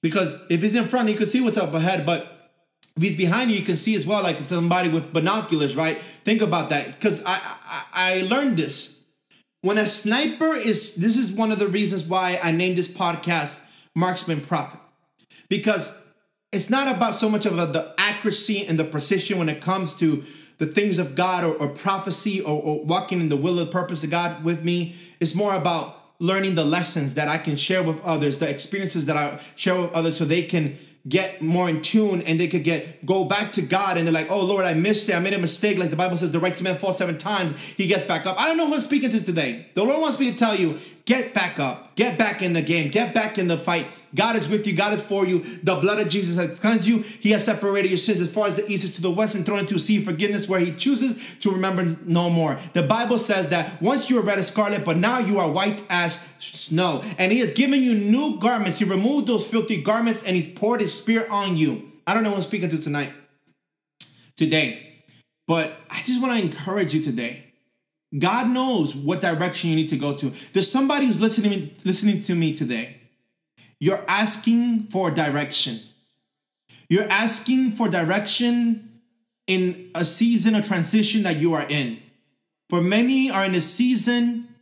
Because 0.00 0.40
if 0.50 0.62
he's 0.62 0.74
in 0.74 0.84
front, 0.84 1.08
he 1.08 1.14
can 1.14 1.26
see 1.26 1.40
what's 1.40 1.56
up 1.56 1.74
ahead, 1.74 2.04
but 2.04 2.50
if 2.96 3.02
he's 3.02 3.16
behind 3.16 3.50
you, 3.50 3.56
you 3.56 3.64
can 3.64 3.76
see 3.76 3.94
as 3.94 4.06
well, 4.06 4.22
like 4.22 4.36
somebody 4.38 4.88
with 4.88 5.12
binoculars, 5.12 5.74
right? 5.76 5.98
Think 6.24 6.42
about 6.42 6.70
that. 6.70 6.86
Because 6.88 7.22
I, 7.24 7.40
I 7.64 7.84
I 7.94 8.22
learned 8.22 8.56
this. 8.56 9.04
When 9.62 9.78
a 9.78 9.86
sniper 9.86 10.54
is, 10.54 10.96
this 10.96 11.16
is 11.16 11.30
one 11.30 11.52
of 11.52 11.58
the 11.58 11.68
reasons 11.68 12.04
why 12.04 12.38
I 12.42 12.50
named 12.50 12.76
this 12.76 12.88
podcast 12.88 13.60
marksman 13.94 14.40
prophet 14.40 14.80
because 15.48 15.98
it's 16.52 16.68
not 16.68 16.94
about 16.94 17.14
so 17.14 17.28
much 17.28 17.46
of 17.46 17.58
a, 17.58 17.66
the 17.66 17.94
accuracy 17.98 18.66
and 18.66 18.78
the 18.78 18.84
precision 18.84 19.38
when 19.38 19.48
it 19.48 19.60
comes 19.60 19.94
to 19.98 20.24
the 20.58 20.66
things 20.66 20.98
of 20.98 21.14
God 21.14 21.44
or, 21.44 21.54
or 21.54 21.68
prophecy 21.68 22.40
or, 22.40 22.62
or, 22.62 22.84
walking 22.84 23.20
in 23.20 23.28
the 23.28 23.36
will 23.36 23.58
and 23.58 23.70
purpose 23.70 24.04
of 24.04 24.10
God 24.10 24.44
with 24.44 24.62
me. 24.62 24.94
It's 25.18 25.34
more 25.34 25.54
about 25.54 25.98
learning 26.20 26.54
the 26.54 26.64
lessons 26.64 27.14
that 27.14 27.26
I 27.26 27.38
can 27.38 27.56
share 27.56 27.82
with 27.82 28.00
others, 28.04 28.38
the 28.38 28.48
experiences 28.48 29.06
that 29.06 29.16
I 29.16 29.40
share 29.56 29.80
with 29.80 29.92
others 29.92 30.18
so 30.18 30.24
they 30.24 30.42
can 30.42 30.78
get 31.08 31.42
more 31.42 31.68
in 31.68 31.82
tune 31.82 32.22
and 32.22 32.38
they 32.38 32.46
could 32.46 32.62
get 32.62 33.04
go 33.04 33.24
back 33.24 33.52
to 33.54 33.62
God 33.62 33.96
and 33.96 34.06
they're 34.06 34.14
like, 34.14 34.30
oh 34.30 34.44
Lord, 34.44 34.64
I 34.64 34.74
missed 34.74 35.08
it. 35.08 35.16
I 35.16 35.18
made 35.18 35.32
a 35.32 35.38
mistake. 35.38 35.78
Like 35.78 35.90
the 35.90 35.96
Bible 35.96 36.16
says, 36.16 36.30
the 36.30 36.38
righteous 36.38 36.62
man 36.62 36.78
falls 36.78 36.98
seven 36.98 37.18
times. 37.18 37.60
He 37.60 37.88
gets 37.88 38.04
back 38.04 38.24
up. 38.24 38.40
I 38.40 38.46
don't 38.46 38.56
know 38.56 38.68
who 38.68 38.74
I'm 38.74 38.80
speaking 38.80 39.10
to 39.10 39.20
today. 39.20 39.66
The 39.74 39.82
Lord 39.82 40.00
wants 40.00 40.20
me 40.20 40.30
to 40.30 40.38
tell 40.38 40.54
you, 40.54 40.78
get 41.04 41.34
back 41.34 41.58
up, 41.58 41.94
get 41.96 42.16
back 42.16 42.42
in 42.42 42.52
the 42.52 42.62
game, 42.62 42.90
get 42.90 43.12
back 43.14 43.38
in 43.38 43.48
the 43.48 43.58
fight. 43.58 43.86
God 44.14 44.36
is 44.36 44.48
with 44.48 44.66
you. 44.66 44.74
God 44.74 44.92
is 44.92 45.00
for 45.00 45.26
you. 45.26 45.38
The 45.38 45.76
blood 45.76 45.98
of 45.98 46.08
Jesus 46.08 46.36
has 46.36 46.58
cleansed 46.60 46.86
you. 46.86 46.98
He 46.98 47.30
has 47.30 47.44
separated 47.44 47.88
your 47.88 47.98
sins 47.98 48.20
as 48.20 48.30
far 48.30 48.46
as 48.46 48.56
the 48.56 48.70
east 48.70 48.84
is 48.84 48.94
to 48.96 49.02
the 49.02 49.10
west 49.10 49.34
and 49.34 49.44
thrown 49.44 49.60
into 49.60 49.76
a 49.76 49.78
sea 49.78 49.98
of 49.98 50.04
forgiveness 50.04 50.48
where 50.48 50.60
he 50.60 50.72
chooses 50.72 51.38
to 51.40 51.50
remember 51.50 51.96
no 52.04 52.28
more. 52.28 52.58
The 52.74 52.82
Bible 52.82 53.18
says 53.18 53.48
that 53.48 53.80
once 53.80 54.10
you 54.10 54.16
were 54.16 54.22
red 54.22 54.38
as 54.38 54.48
scarlet, 54.48 54.84
but 54.84 54.98
now 54.98 55.18
you 55.18 55.38
are 55.38 55.50
white 55.50 55.82
as 55.88 56.28
snow. 56.38 57.02
And 57.18 57.32
he 57.32 57.38
has 57.38 57.52
given 57.52 57.82
you 57.82 57.94
new 57.94 58.38
garments. 58.38 58.78
He 58.78 58.84
removed 58.84 59.26
those 59.26 59.46
filthy 59.46 59.82
garments 59.82 60.22
and 60.22 60.36
he's 60.36 60.52
poured 60.52 60.80
his 60.80 60.92
spirit 60.92 61.30
on 61.30 61.56
you. 61.56 61.90
I 62.06 62.14
don't 62.14 62.22
know 62.22 62.30
who 62.30 62.36
I'm 62.36 62.42
speaking 62.42 62.68
to 62.70 62.78
tonight, 62.78 63.12
today, 64.36 65.04
but 65.46 65.72
I 65.88 66.02
just 66.02 66.20
want 66.20 66.38
to 66.38 66.44
encourage 66.44 66.92
you 66.92 67.00
today. 67.00 67.51
God 68.18 68.48
knows 68.48 68.94
what 68.94 69.20
direction 69.20 69.70
you 69.70 69.76
need 69.76 69.88
to 69.88 69.96
go 69.96 70.14
to. 70.16 70.32
There's 70.52 70.70
somebody 70.70 71.06
who's 71.06 71.20
listening, 71.20 71.74
listening 71.84 72.22
to 72.22 72.34
me 72.34 72.54
today 72.54 72.98
you're 73.82 74.04
asking 74.06 74.84
for 74.92 75.10
direction. 75.10 75.80
You're 76.88 77.08
asking 77.10 77.72
for 77.72 77.88
direction 77.88 79.00
in 79.48 79.90
a 79.92 80.04
season 80.04 80.54
of 80.54 80.64
transition 80.64 81.24
that 81.24 81.38
you 81.38 81.54
are 81.54 81.66
in. 81.68 82.00
For 82.70 82.80
many 82.80 83.28
are 83.28 83.44
in 83.44 83.56
a 83.56 83.60
season 83.60 84.54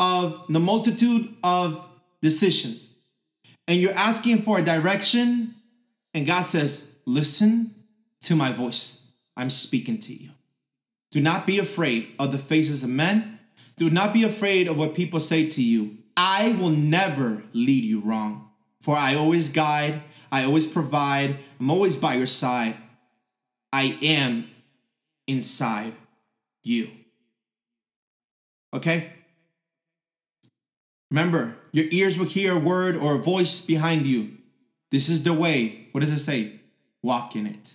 of 0.00 0.46
the 0.48 0.60
multitude 0.60 1.34
of 1.44 1.86
decisions. 2.22 2.88
And 3.68 3.82
you're 3.82 3.92
asking 3.92 4.44
for 4.44 4.60
a 4.60 4.62
direction, 4.62 5.56
and 6.14 6.26
God 6.26 6.46
says, 6.46 6.96
Listen 7.04 7.74
to 8.22 8.34
my 8.34 8.50
voice. 8.50 9.12
I'm 9.36 9.50
speaking 9.50 9.98
to 9.98 10.14
you. 10.14 10.30
Do 11.14 11.20
not 11.20 11.46
be 11.46 11.60
afraid 11.60 12.12
of 12.18 12.32
the 12.32 12.38
faces 12.38 12.82
of 12.82 12.90
men. 12.90 13.38
Do 13.76 13.88
not 13.88 14.12
be 14.12 14.24
afraid 14.24 14.66
of 14.66 14.76
what 14.76 14.96
people 14.96 15.20
say 15.20 15.48
to 15.48 15.62
you. 15.62 15.98
I 16.16 16.56
will 16.58 16.70
never 16.70 17.44
lead 17.52 17.84
you 17.84 18.00
wrong. 18.00 18.50
For 18.80 18.96
I 18.96 19.14
always 19.14 19.48
guide, 19.48 20.02
I 20.32 20.42
always 20.42 20.66
provide, 20.66 21.36
I'm 21.60 21.70
always 21.70 21.96
by 21.96 22.14
your 22.14 22.26
side. 22.26 22.74
I 23.72 23.96
am 24.02 24.50
inside 25.28 25.92
you. 26.64 26.90
Okay? 28.72 29.12
Remember, 31.12 31.56
your 31.70 31.86
ears 31.92 32.18
will 32.18 32.26
hear 32.26 32.56
a 32.56 32.58
word 32.58 32.96
or 32.96 33.14
a 33.14 33.22
voice 33.22 33.64
behind 33.64 34.08
you. 34.08 34.32
This 34.90 35.08
is 35.08 35.22
the 35.22 35.32
way. 35.32 35.86
What 35.92 36.00
does 36.00 36.12
it 36.12 36.18
say? 36.18 36.60
Walk 37.04 37.36
in 37.36 37.46
it. 37.46 37.74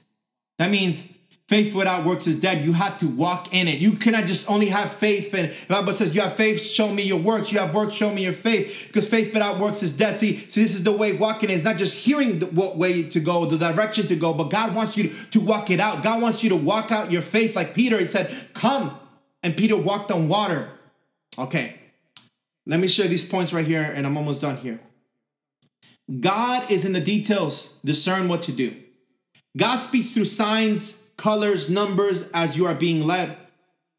That 0.58 0.70
means 0.70 1.14
Faith 1.50 1.74
without 1.74 2.06
works 2.06 2.28
is 2.28 2.36
dead. 2.36 2.64
You 2.64 2.74
have 2.74 3.00
to 3.00 3.08
walk 3.08 3.56
in 3.56 3.68
it. 3.68 3.80
You 3.80 3.94
cannot 3.94 4.26
just 4.26 4.48
only 4.48 4.68
have 4.68 4.92
faith. 4.92 5.34
And 5.34 5.50
the 5.50 5.66
Bible 5.68 5.94
says, 5.94 6.14
You 6.14 6.22
have 6.22 6.36
faith, 6.36 6.62
show 6.62 6.94
me 6.94 7.02
your 7.02 7.18
works. 7.18 7.52
You 7.52 7.58
have 7.58 7.74
works, 7.74 7.94
show 7.94 8.14
me 8.14 8.24
your 8.24 8.34
faith. 8.34 8.86
Because 8.86 9.10
faith 9.10 9.34
without 9.34 9.60
works 9.60 9.82
is 9.82 9.98
dead. 9.98 10.16
See, 10.18 10.38
see 10.38 10.62
this 10.62 10.76
is 10.76 10.84
the 10.84 10.92
way 10.92 11.14
walking 11.14 11.50
is 11.50 11.64
not 11.64 11.78
just 11.78 12.06
hearing 12.06 12.38
the, 12.38 12.46
what 12.46 12.78
way 12.78 13.02
to 13.02 13.20
go, 13.20 13.46
the 13.46 13.58
direction 13.58 14.06
to 14.06 14.16
go, 14.16 14.32
but 14.32 14.52
God 14.52 14.76
wants 14.76 14.96
you 14.96 15.10
to, 15.10 15.30
to 15.32 15.40
walk 15.40 15.72
it 15.72 15.80
out. 15.80 16.04
God 16.04 16.22
wants 16.22 16.44
you 16.44 16.52
to 16.52 16.56
walk 16.56 16.92
out 16.92 17.12
your 17.12 17.24
faith. 17.24 17.56
Like 17.56 17.74
Peter, 17.74 17.98
he 17.98 18.06
said, 18.06 18.32
Come. 18.54 18.96
And 19.42 19.58
Peter 19.58 19.76
walked 19.76 20.12
on 20.12 20.28
water. 20.28 20.70
Okay. 21.36 21.80
Let 22.68 22.80
me 22.80 22.88
share 22.88 23.08
these 23.08 23.28
points 23.28 23.52
right 23.54 23.66
here, 23.66 23.82
and 23.82 24.06
I'm 24.06 24.16
almost 24.18 24.42
done 24.42 24.58
here. 24.58 24.80
God 26.20 26.70
is 26.70 26.86
in 26.86 26.94
the 26.94 27.02
details, 27.02 27.74
discern 27.84 28.28
what 28.28 28.44
to 28.44 28.52
do. 28.52 28.76
God 29.58 29.78
speaks 29.78 30.12
through 30.12 30.26
signs, 30.26 30.99
colors, 31.20 31.70
numbers 31.70 32.30
as 32.32 32.58
you 32.58 32.66
are 32.66 32.74
being 32.74 33.06
led. 33.06 33.38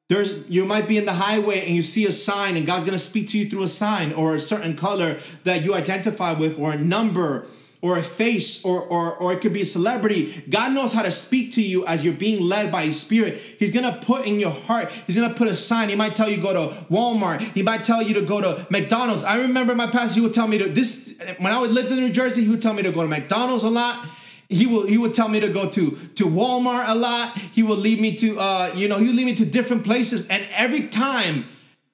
There's 0.09 0.49
you 0.49 0.65
might 0.65 0.89
be 0.89 0.99
in 0.99 1.05
the 1.05 1.13
highway 1.13 1.65
and 1.65 1.77
you 1.77 1.83
see 1.83 2.05
a 2.05 2.11
sign 2.11 2.57
and 2.57 2.67
God's 2.67 2.85
to 2.85 2.99
speak 2.99 3.29
to 3.29 3.39
you 3.39 3.49
through 3.49 3.63
a 3.63 3.69
sign 3.69 4.13
or 4.13 4.35
a 4.35 4.41
certain 4.41 4.77
color 4.77 5.21
that 5.45 5.63
you 5.63 5.73
identify 5.73 6.33
with 6.33 6.59
or 6.59 6.73
a 6.73 6.77
number 6.77 7.47
or 7.81 7.97
a 7.97 8.03
face 8.03 8.65
or, 8.65 8.81
or 8.81 9.15
or 9.19 9.33
it 9.33 9.41
could 9.41 9.53
be 9.53 9.63
a 9.63 9.67
celebrity. 9.67 10.43
God 10.51 10.73
knows 10.73 10.93
how 10.93 11.03
to 11.03 11.13
speak 11.13 11.55
to 11.55 11.63
you 11.63 11.87
as 11.87 12.05
you're 12.05 12.13
being 12.13 12.43
led 12.43 12.73
by 12.73 12.87
his 12.87 13.01
spirit. 13.01 13.37
He's 13.37 13.71
to 13.71 13.93
put 14.05 14.27
in 14.27 14.41
your 14.41 14.51
heart. 14.51 14.91
He's 15.07 15.15
to 15.15 15.33
put 15.33 15.47
a 15.47 15.55
sign. 15.55 15.91
He 15.91 15.95
might 15.95 16.17
tell 16.17 16.29
you 16.29 16.39
go 16.39 16.55
to 16.55 16.75
Walmart. 16.87 17.41
He 17.41 17.63
might 17.63 17.85
tell 17.85 18.03
you 18.03 18.15
to 18.15 18.23
go 18.23 18.41
to 18.41 18.67
McDonald's. 18.69 19.23
I 19.23 19.43
remember 19.43 19.77
my 19.77 19.87
pastor 19.87 20.17
he 20.17 20.21
would 20.23 20.35
tell 20.35 20.49
me 20.49 20.59
to 20.59 20.69
this 20.69 21.15
when 21.39 21.53
I 21.53 21.61
lived 21.61 21.93
in 21.93 21.99
New 21.99 22.13
Jersey, 22.13 22.43
he 22.43 22.49
would 22.49 22.63
tell 22.63 22.75
me 22.75 22.83
to 22.83 22.91
go 22.91 23.03
to 23.03 23.09
McDonald's 23.09 23.63
a 23.63 23.71
lot 23.71 24.05
he 24.51 24.67
will 24.67 24.85
he 24.87 24.99
would 24.99 25.15
tell 25.15 25.29
me 25.29 25.39
to 25.41 25.49
go 25.49 25.71
to 25.71 25.93
to 26.17 26.27
Walmart 26.27 26.89
a 26.89 26.95
lot. 26.95 27.39
He 27.39 27.63
would 27.63 27.79
lead 27.79 28.01
me 28.01 28.17
to 28.17 28.39
uh, 28.39 28.73
you 28.75 28.89
know, 28.89 28.99
he 28.99 29.07
would 29.07 29.15
lead 29.15 29.27
me 29.27 29.35
to 29.37 29.47
different 29.47 29.85
places. 29.85 30.29
And 30.29 30.45
every 30.53 30.89
time 30.89 31.47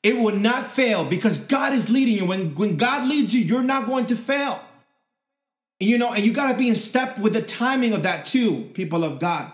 it 0.03 0.17
would 0.17 0.41
not 0.41 0.73
fail 0.73 1.05
because 1.05 1.47
God 1.47 1.75
is 1.75 1.91
leading 1.91 2.17
you. 2.17 2.25
When 2.25 2.55
when 2.55 2.77
God 2.77 3.07
leads 3.09 3.35
you, 3.35 3.43
you're 3.43 3.63
not 3.63 3.87
going 3.87 4.07
to 4.07 4.17
fail. 4.17 4.61
You 5.79 5.99
know, 5.99 6.15
and 6.15 6.25
you 6.25 6.33
got 6.33 6.51
to 6.51 6.57
be 6.57 6.71
in 6.71 6.75
step 6.75 7.19
with 7.19 7.35
the 7.35 7.43
timing 7.43 7.93
of 7.93 8.03
that 8.05 8.25
too, 8.25 8.71
people 8.73 9.05
of 9.05 9.19
God. 9.19 9.53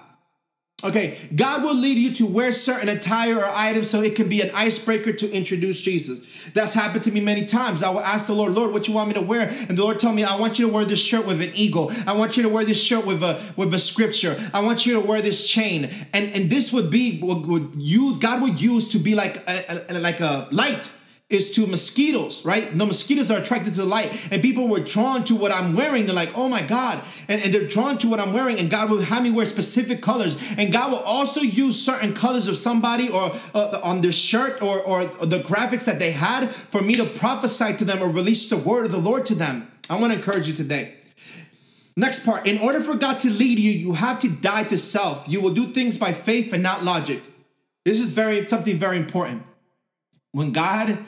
Okay, 0.84 1.16
God 1.34 1.62
will 1.62 1.76
lead 1.76 1.96
you 1.96 2.12
to 2.14 2.26
wear 2.26 2.50
certain 2.50 2.88
attire 2.88 3.38
or 3.38 3.50
items 3.54 3.88
so 3.88 4.02
it 4.02 4.16
can 4.16 4.28
be 4.28 4.40
an 4.40 4.50
icebreaker 4.52 5.12
to 5.12 5.30
introduce 5.30 5.80
Jesus. 5.80 6.50
That's 6.54 6.74
happened 6.74 7.04
to 7.04 7.12
me 7.12 7.20
many 7.20 7.44
times. 7.46 7.84
I 7.84 7.90
will 7.90 8.00
ask 8.00 8.26
the 8.26 8.34
Lord, 8.34 8.52
Lord, 8.52 8.72
what 8.72 8.88
you 8.88 8.94
want 8.94 9.08
me 9.08 9.14
to 9.14 9.20
wear? 9.20 9.48
And 9.68 9.78
the 9.78 9.84
Lord 9.84 10.00
told 10.00 10.16
me, 10.16 10.24
I 10.24 10.38
want 10.40 10.58
you 10.58 10.66
to 10.66 10.72
wear 10.72 10.84
this 10.84 10.98
shirt 10.98 11.24
with 11.24 11.40
an 11.40 11.52
eagle. 11.54 11.92
I 12.04 12.12
want 12.12 12.36
you 12.36 12.42
to 12.42 12.48
wear 12.48 12.64
this 12.64 12.82
shirt 12.82 13.06
with 13.06 13.22
a 13.22 13.40
with 13.56 13.72
a 13.72 13.78
scripture. 13.78 14.36
I 14.52 14.60
want 14.60 14.84
you 14.84 14.94
to 14.94 15.00
wear 15.00 15.22
this 15.22 15.48
chain. 15.48 15.88
And 16.12 16.34
and 16.34 16.50
this 16.50 16.72
would 16.72 16.90
be 16.90 17.20
would, 17.22 17.46
would 17.46 17.72
use 17.76 18.18
God 18.18 18.42
would 18.42 18.60
use 18.60 18.88
to 18.88 18.98
be 18.98 19.14
like 19.14 19.36
a, 19.48 19.84
a 19.88 20.00
like 20.00 20.18
a 20.18 20.48
light 20.50 20.90
is 21.32 21.54
to 21.56 21.66
mosquitoes, 21.66 22.44
right? 22.44 22.76
The 22.76 22.86
mosquitoes 22.86 23.30
are 23.30 23.38
attracted 23.38 23.74
to 23.74 23.80
the 23.80 23.86
light, 23.86 24.32
and 24.32 24.42
people 24.42 24.68
were 24.68 24.80
drawn 24.80 25.24
to 25.24 25.34
what 25.34 25.52
I'm 25.52 25.74
wearing. 25.74 26.06
They're 26.06 26.14
like, 26.14 26.36
oh 26.36 26.48
my 26.48 26.62
God. 26.62 27.02
And, 27.28 27.42
and 27.42 27.52
they're 27.52 27.66
drawn 27.66 27.98
to 27.98 28.08
what 28.08 28.20
I'm 28.20 28.32
wearing, 28.32 28.58
and 28.58 28.70
God 28.70 28.90
will 28.90 29.00
have 29.00 29.22
me 29.22 29.30
wear 29.30 29.46
specific 29.46 30.02
colors. 30.02 30.36
And 30.56 30.72
God 30.72 30.90
will 30.90 30.98
also 30.98 31.40
use 31.40 31.82
certain 31.82 32.14
colors 32.14 32.48
of 32.48 32.58
somebody 32.58 33.08
or 33.08 33.32
uh, 33.54 33.80
on 33.82 34.00
their 34.00 34.12
shirt 34.12 34.62
or, 34.62 34.80
or 34.80 35.04
the 35.04 35.38
graphics 35.38 35.84
that 35.84 35.98
they 35.98 36.12
had 36.12 36.50
for 36.50 36.82
me 36.82 36.94
to 36.94 37.04
prophesy 37.04 37.76
to 37.76 37.84
them 37.84 38.02
or 38.02 38.08
release 38.08 38.48
the 38.50 38.56
word 38.56 38.86
of 38.86 38.92
the 38.92 38.98
Lord 38.98 39.26
to 39.26 39.34
them. 39.34 39.70
I 39.88 39.96
want 39.96 40.12
to 40.12 40.18
encourage 40.18 40.48
you 40.48 40.54
today. 40.54 40.94
Next 41.96 42.24
part, 42.24 42.46
in 42.46 42.58
order 42.58 42.80
for 42.80 42.96
God 42.96 43.18
to 43.20 43.30
lead 43.30 43.58
you, 43.58 43.70
you 43.70 43.92
have 43.92 44.18
to 44.20 44.28
die 44.28 44.64
to 44.64 44.78
self. 44.78 45.28
You 45.28 45.40
will 45.40 45.52
do 45.52 45.66
things 45.66 45.98
by 45.98 46.12
faith 46.12 46.52
and 46.52 46.62
not 46.62 46.84
logic. 46.84 47.22
This 47.84 48.00
is 48.00 48.12
very 48.12 48.46
something 48.46 48.78
very 48.78 48.96
important. 48.96 49.42
When 50.32 50.52
God 50.52 51.04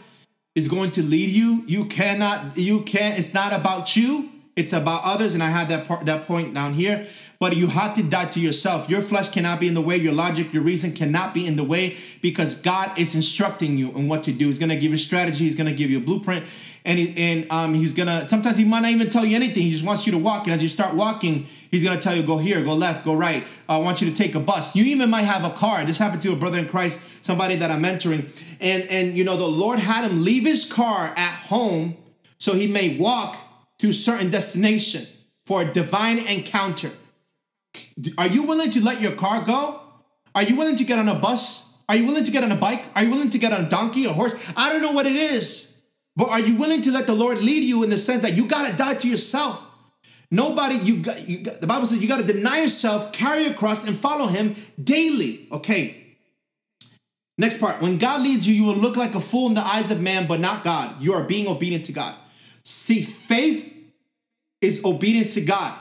is 0.54 0.68
going 0.68 0.90
to 0.92 1.02
lead 1.02 1.30
you. 1.30 1.64
You 1.66 1.86
cannot, 1.86 2.56
you 2.56 2.82
can't, 2.82 3.18
it's 3.18 3.34
not 3.34 3.52
about 3.52 3.96
you, 3.96 4.30
it's 4.56 4.72
about 4.72 5.02
others. 5.04 5.34
And 5.34 5.42
I 5.42 5.48
had 5.48 5.68
that 5.68 5.86
part, 5.86 6.06
that 6.06 6.26
point 6.26 6.54
down 6.54 6.74
here. 6.74 7.06
But 7.44 7.58
you 7.58 7.66
have 7.66 7.92
to 7.96 8.02
die 8.02 8.24
to 8.24 8.40
yourself. 8.40 8.88
Your 8.88 9.02
flesh 9.02 9.28
cannot 9.28 9.60
be 9.60 9.68
in 9.68 9.74
the 9.74 9.82
way. 9.82 9.98
Your 9.98 10.14
logic, 10.14 10.54
your 10.54 10.62
reason 10.62 10.94
cannot 10.94 11.34
be 11.34 11.46
in 11.46 11.56
the 11.56 11.62
way 11.62 11.98
because 12.22 12.54
God 12.54 12.98
is 12.98 13.14
instructing 13.14 13.76
you 13.76 13.92
on 13.92 14.08
what 14.08 14.22
to 14.22 14.32
do. 14.32 14.46
He's 14.46 14.58
going 14.58 14.70
to 14.70 14.76
give 14.76 14.92
you 14.92 14.96
strategy. 14.96 15.44
He's 15.44 15.54
going 15.54 15.66
to 15.66 15.74
give 15.74 15.90
you 15.90 15.98
a 15.98 16.00
blueprint, 16.00 16.46
and 16.86 16.98
he, 16.98 17.14
and 17.18 17.46
um, 17.52 17.74
he's 17.74 17.92
going 17.92 18.06
to. 18.06 18.26
Sometimes 18.28 18.56
he 18.56 18.64
might 18.64 18.80
not 18.80 18.92
even 18.92 19.10
tell 19.10 19.26
you 19.26 19.36
anything. 19.36 19.62
He 19.62 19.72
just 19.72 19.84
wants 19.84 20.06
you 20.06 20.12
to 20.12 20.18
walk, 20.18 20.46
and 20.46 20.54
as 20.54 20.62
you 20.62 20.70
start 20.70 20.94
walking, 20.94 21.46
he's 21.70 21.84
going 21.84 21.94
to 21.94 22.02
tell 22.02 22.16
you 22.16 22.22
go 22.22 22.38
here, 22.38 22.64
go 22.64 22.74
left, 22.74 23.04
go 23.04 23.14
right. 23.14 23.44
I 23.68 23.76
want 23.76 24.00
you 24.00 24.08
to 24.08 24.16
take 24.16 24.34
a 24.34 24.40
bus. 24.40 24.74
You 24.74 24.84
even 24.84 25.10
might 25.10 25.24
have 25.24 25.44
a 25.44 25.50
car. 25.50 25.84
This 25.84 25.98
happened 25.98 26.22
to 26.22 26.32
a 26.32 26.36
brother 26.36 26.58
in 26.58 26.66
Christ, 26.66 27.22
somebody 27.22 27.56
that 27.56 27.70
I'm 27.70 27.82
mentoring, 27.82 28.26
and 28.58 28.84
and 28.84 29.18
you 29.18 29.22
know 29.22 29.36
the 29.36 29.44
Lord 29.46 29.80
had 29.80 30.10
him 30.10 30.24
leave 30.24 30.46
his 30.46 30.72
car 30.72 31.12
at 31.14 31.34
home 31.34 31.98
so 32.38 32.54
he 32.54 32.68
may 32.68 32.96
walk 32.96 33.36
to 33.80 33.92
certain 33.92 34.30
destination 34.30 35.04
for 35.44 35.60
a 35.60 35.66
divine 35.66 36.20
encounter. 36.20 36.92
Are 38.18 38.26
you 38.26 38.42
willing 38.44 38.70
to 38.72 38.82
let 38.82 39.00
your 39.00 39.12
car 39.12 39.44
go? 39.44 39.80
Are 40.34 40.42
you 40.42 40.56
willing 40.56 40.76
to 40.76 40.84
get 40.84 40.98
on 40.98 41.08
a 41.08 41.14
bus? 41.14 41.76
Are 41.88 41.96
you 41.96 42.06
willing 42.06 42.24
to 42.24 42.30
get 42.30 42.42
on 42.42 42.50
a 42.50 42.56
bike? 42.56 42.84
Are 42.96 43.04
you 43.04 43.10
willing 43.10 43.30
to 43.30 43.38
get 43.38 43.52
on 43.52 43.66
a 43.66 43.68
donkey, 43.68 44.06
a 44.06 44.12
horse? 44.12 44.34
I 44.56 44.72
don't 44.72 44.82
know 44.82 44.92
what 44.92 45.06
it 45.06 45.16
is, 45.16 45.80
but 46.16 46.28
are 46.30 46.40
you 46.40 46.56
willing 46.56 46.82
to 46.82 46.92
let 46.92 47.06
the 47.06 47.14
Lord 47.14 47.38
lead 47.38 47.62
you 47.62 47.82
in 47.82 47.90
the 47.90 47.98
sense 47.98 48.22
that 48.22 48.34
you 48.34 48.46
got 48.46 48.70
to 48.70 48.76
die 48.76 48.94
to 48.94 49.08
yourself? 49.08 49.62
Nobody, 50.30 50.76
you 50.76 50.96
got, 50.96 51.28
you 51.28 51.38
got, 51.40 51.60
the 51.60 51.66
Bible 51.66 51.86
says 51.86 52.02
you 52.02 52.08
got 52.08 52.24
to 52.24 52.32
deny 52.32 52.62
yourself, 52.62 53.12
carry 53.12 53.44
your 53.44 53.54
cross, 53.54 53.86
and 53.86 53.96
follow 53.96 54.26
Him 54.26 54.56
daily. 54.82 55.46
Okay. 55.52 56.16
Next 57.36 57.60
part. 57.60 57.82
When 57.82 57.98
God 57.98 58.22
leads 58.22 58.46
you, 58.48 58.54
you 58.54 58.64
will 58.64 58.76
look 58.76 58.96
like 58.96 59.14
a 59.14 59.20
fool 59.20 59.48
in 59.48 59.54
the 59.54 59.64
eyes 59.64 59.90
of 59.90 60.00
man, 60.00 60.26
but 60.26 60.40
not 60.40 60.64
God. 60.64 61.00
You 61.00 61.12
are 61.14 61.24
being 61.24 61.46
obedient 61.46 61.84
to 61.86 61.92
God. 61.92 62.14
See, 62.62 63.02
faith 63.02 63.72
is 64.60 64.84
obedience 64.84 65.34
to 65.34 65.42
God. 65.42 65.78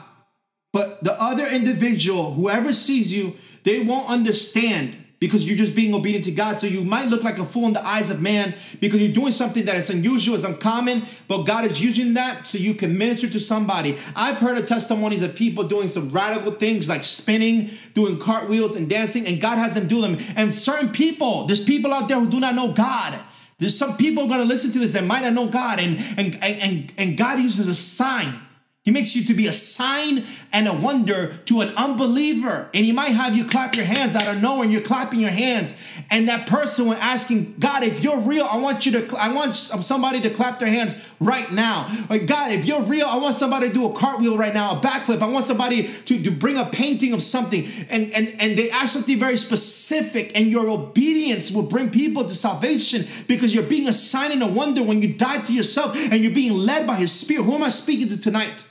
But 0.74 1.04
the 1.04 1.18
other 1.22 1.46
individual, 1.46 2.32
whoever 2.32 2.72
sees 2.72 3.12
you, 3.12 3.36
they 3.62 3.78
won't 3.78 4.08
understand 4.08 4.96
because 5.20 5.46
you're 5.46 5.56
just 5.56 5.76
being 5.76 5.94
obedient 5.94 6.24
to 6.24 6.32
God. 6.32 6.58
So 6.58 6.66
you 6.66 6.82
might 6.82 7.06
look 7.06 7.22
like 7.22 7.38
a 7.38 7.44
fool 7.44 7.68
in 7.68 7.74
the 7.74 7.86
eyes 7.86 8.10
of 8.10 8.20
man 8.20 8.56
because 8.80 9.00
you're 9.00 9.12
doing 9.12 9.30
something 9.30 9.66
that 9.66 9.76
is 9.76 9.88
unusual, 9.88 10.34
is 10.34 10.42
uncommon, 10.42 11.04
but 11.28 11.44
God 11.44 11.64
is 11.64 11.80
using 11.80 12.14
that 12.14 12.48
so 12.48 12.58
you 12.58 12.74
can 12.74 12.98
minister 12.98 13.30
to 13.30 13.38
somebody. 13.38 13.96
I've 14.16 14.38
heard 14.38 14.58
of 14.58 14.66
testimonies 14.66 15.22
of 15.22 15.36
people 15.36 15.62
doing 15.62 15.88
some 15.88 16.08
radical 16.10 16.50
things 16.50 16.88
like 16.88 17.04
spinning, 17.04 17.70
doing 17.94 18.18
cartwheels 18.18 18.74
and 18.74 18.90
dancing, 18.90 19.28
and 19.28 19.40
God 19.40 19.58
has 19.58 19.74
them 19.74 19.86
do 19.86 20.00
them. 20.02 20.18
And 20.34 20.52
certain 20.52 20.88
people, 20.88 21.46
there's 21.46 21.64
people 21.64 21.94
out 21.94 22.08
there 22.08 22.18
who 22.18 22.28
do 22.28 22.40
not 22.40 22.56
know 22.56 22.72
God. 22.72 23.16
There's 23.60 23.78
some 23.78 23.96
people 23.96 24.26
going 24.26 24.40
to 24.40 24.44
listen 24.44 24.72
to 24.72 24.80
this 24.80 24.92
that 24.94 25.04
might 25.04 25.22
not 25.22 25.34
know 25.34 25.46
God, 25.46 25.78
and 25.78 26.00
and 26.18 26.42
and 26.42 26.92
and 26.98 27.16
God 27.16 27.38
uses 27.38 27.68
a 27.68 27.74
sign 27.74 28.40
he 28.84 28.90
makes 28.90 29.16
you 29.16 29.24
to 29.24 29.32
be 29.34 29.46
a 29.46 29.52
sign 29.52 30.26
and 30.52 30.68
a 30.68 30.74
wonder 30.74 31.38
to 31.46 31.62
an 31.62 31.68
unbeliever. 31.70 32.68
And 32.74 32.84
he 32.84 32.92
might 32.92 33.12
have 33.12 33.34
you 33.34 33.46
clap 33.46 33.76
your 33.76 33.86
hands 33.86 34.14
out 34.14 34.28
of 34.28 34.42
nowhere 34.42 34.64
and 34.64 34.72
you're 34.72 34.82
clapping 34.82 35.20
your 35.20 35.30
hands. 35.30 35.74
And 36.10 36.28
that 36.28 36.46
person 36.46 36.84
when 36.84 36.98
asking, 36.98 37.54
God, 37.58 37.82
if 37.82 38.04
you're 38.04 38.20
real, 38.20 38.44
I 38.44 38.58
want 38.58 38.84
you 38.84 38.92
to, 39.00 39.16
I 39.16 39.32
want 39.32 39.56
somebody 39.56 40.20
to 40.20 40.28
clap 40.28 40.58
their 40.58 40.68
hands 40.68 41.14
right 41.18 41.50
now. 41.50 41.88
Like, 42.10 42.26
God, 42.26 42.52
if 42.52 42.66
you're 42.66 42.82
real, 42.82 43.06
I 43.06 43.16
want 43.16 43.36
somebody 43.36 43.68
to 43.68 43.74
do 43.74 43.90
a 43.90 43.94
cartwheel 43.98 44.36
right 44.36 44.52
now, 44.52 44.76
a 44.76 44.80
backflip. 44.82 45.22
I 45.22 45.28
want 45.28 45.46
somebody 45.46 45.88
to, 45.88 46.22
to 46.22 46.30
bring 46.30 46.58
a 46.58 46.66
painting 46.66 47.14
of 47.14 47.22
something. 47.22 47.66
And, 47.88 48.12
and, 48.12 48.36
and 48.38 48.58
they 48.58 48.70
ask 48.70 48.92
something 48.92 49.18
very 49.18 49.38
specific 49.38 50.32
and 50.38 50.48
your 50.48 50.68
obedience 50.68 51.50
will 51.50 51.62
bring 51.62 51.88
people 51.88 52.24
to 52.24 52.34
salvation 52.34 53.06
because 53.28 53.54
you're 53.54 53.64
being 53.64 53.88
a 53.88 53.94
sign 53.94 54.30
and 54.30 54.42
a 54.42 54.46
wonder 54.46 54.82
when 54.82 55.00
you 55.00 55.14
die 55.14 55.40
to 55.40 55.54
yourself 55.54 55.96
and 56.12 56.22
you're 56.22 56.34
being 56.34 56.52
led 56.52 56.86
by 56.86 56.96
his 56.96 57.18
spirit. 57.18 57.44
Who 57.44 57.54
am 57.54 57.62
I 57.62 57.70
speaking 57.70 58.10
to 58.10 58.18
tonight? 58.18 58.66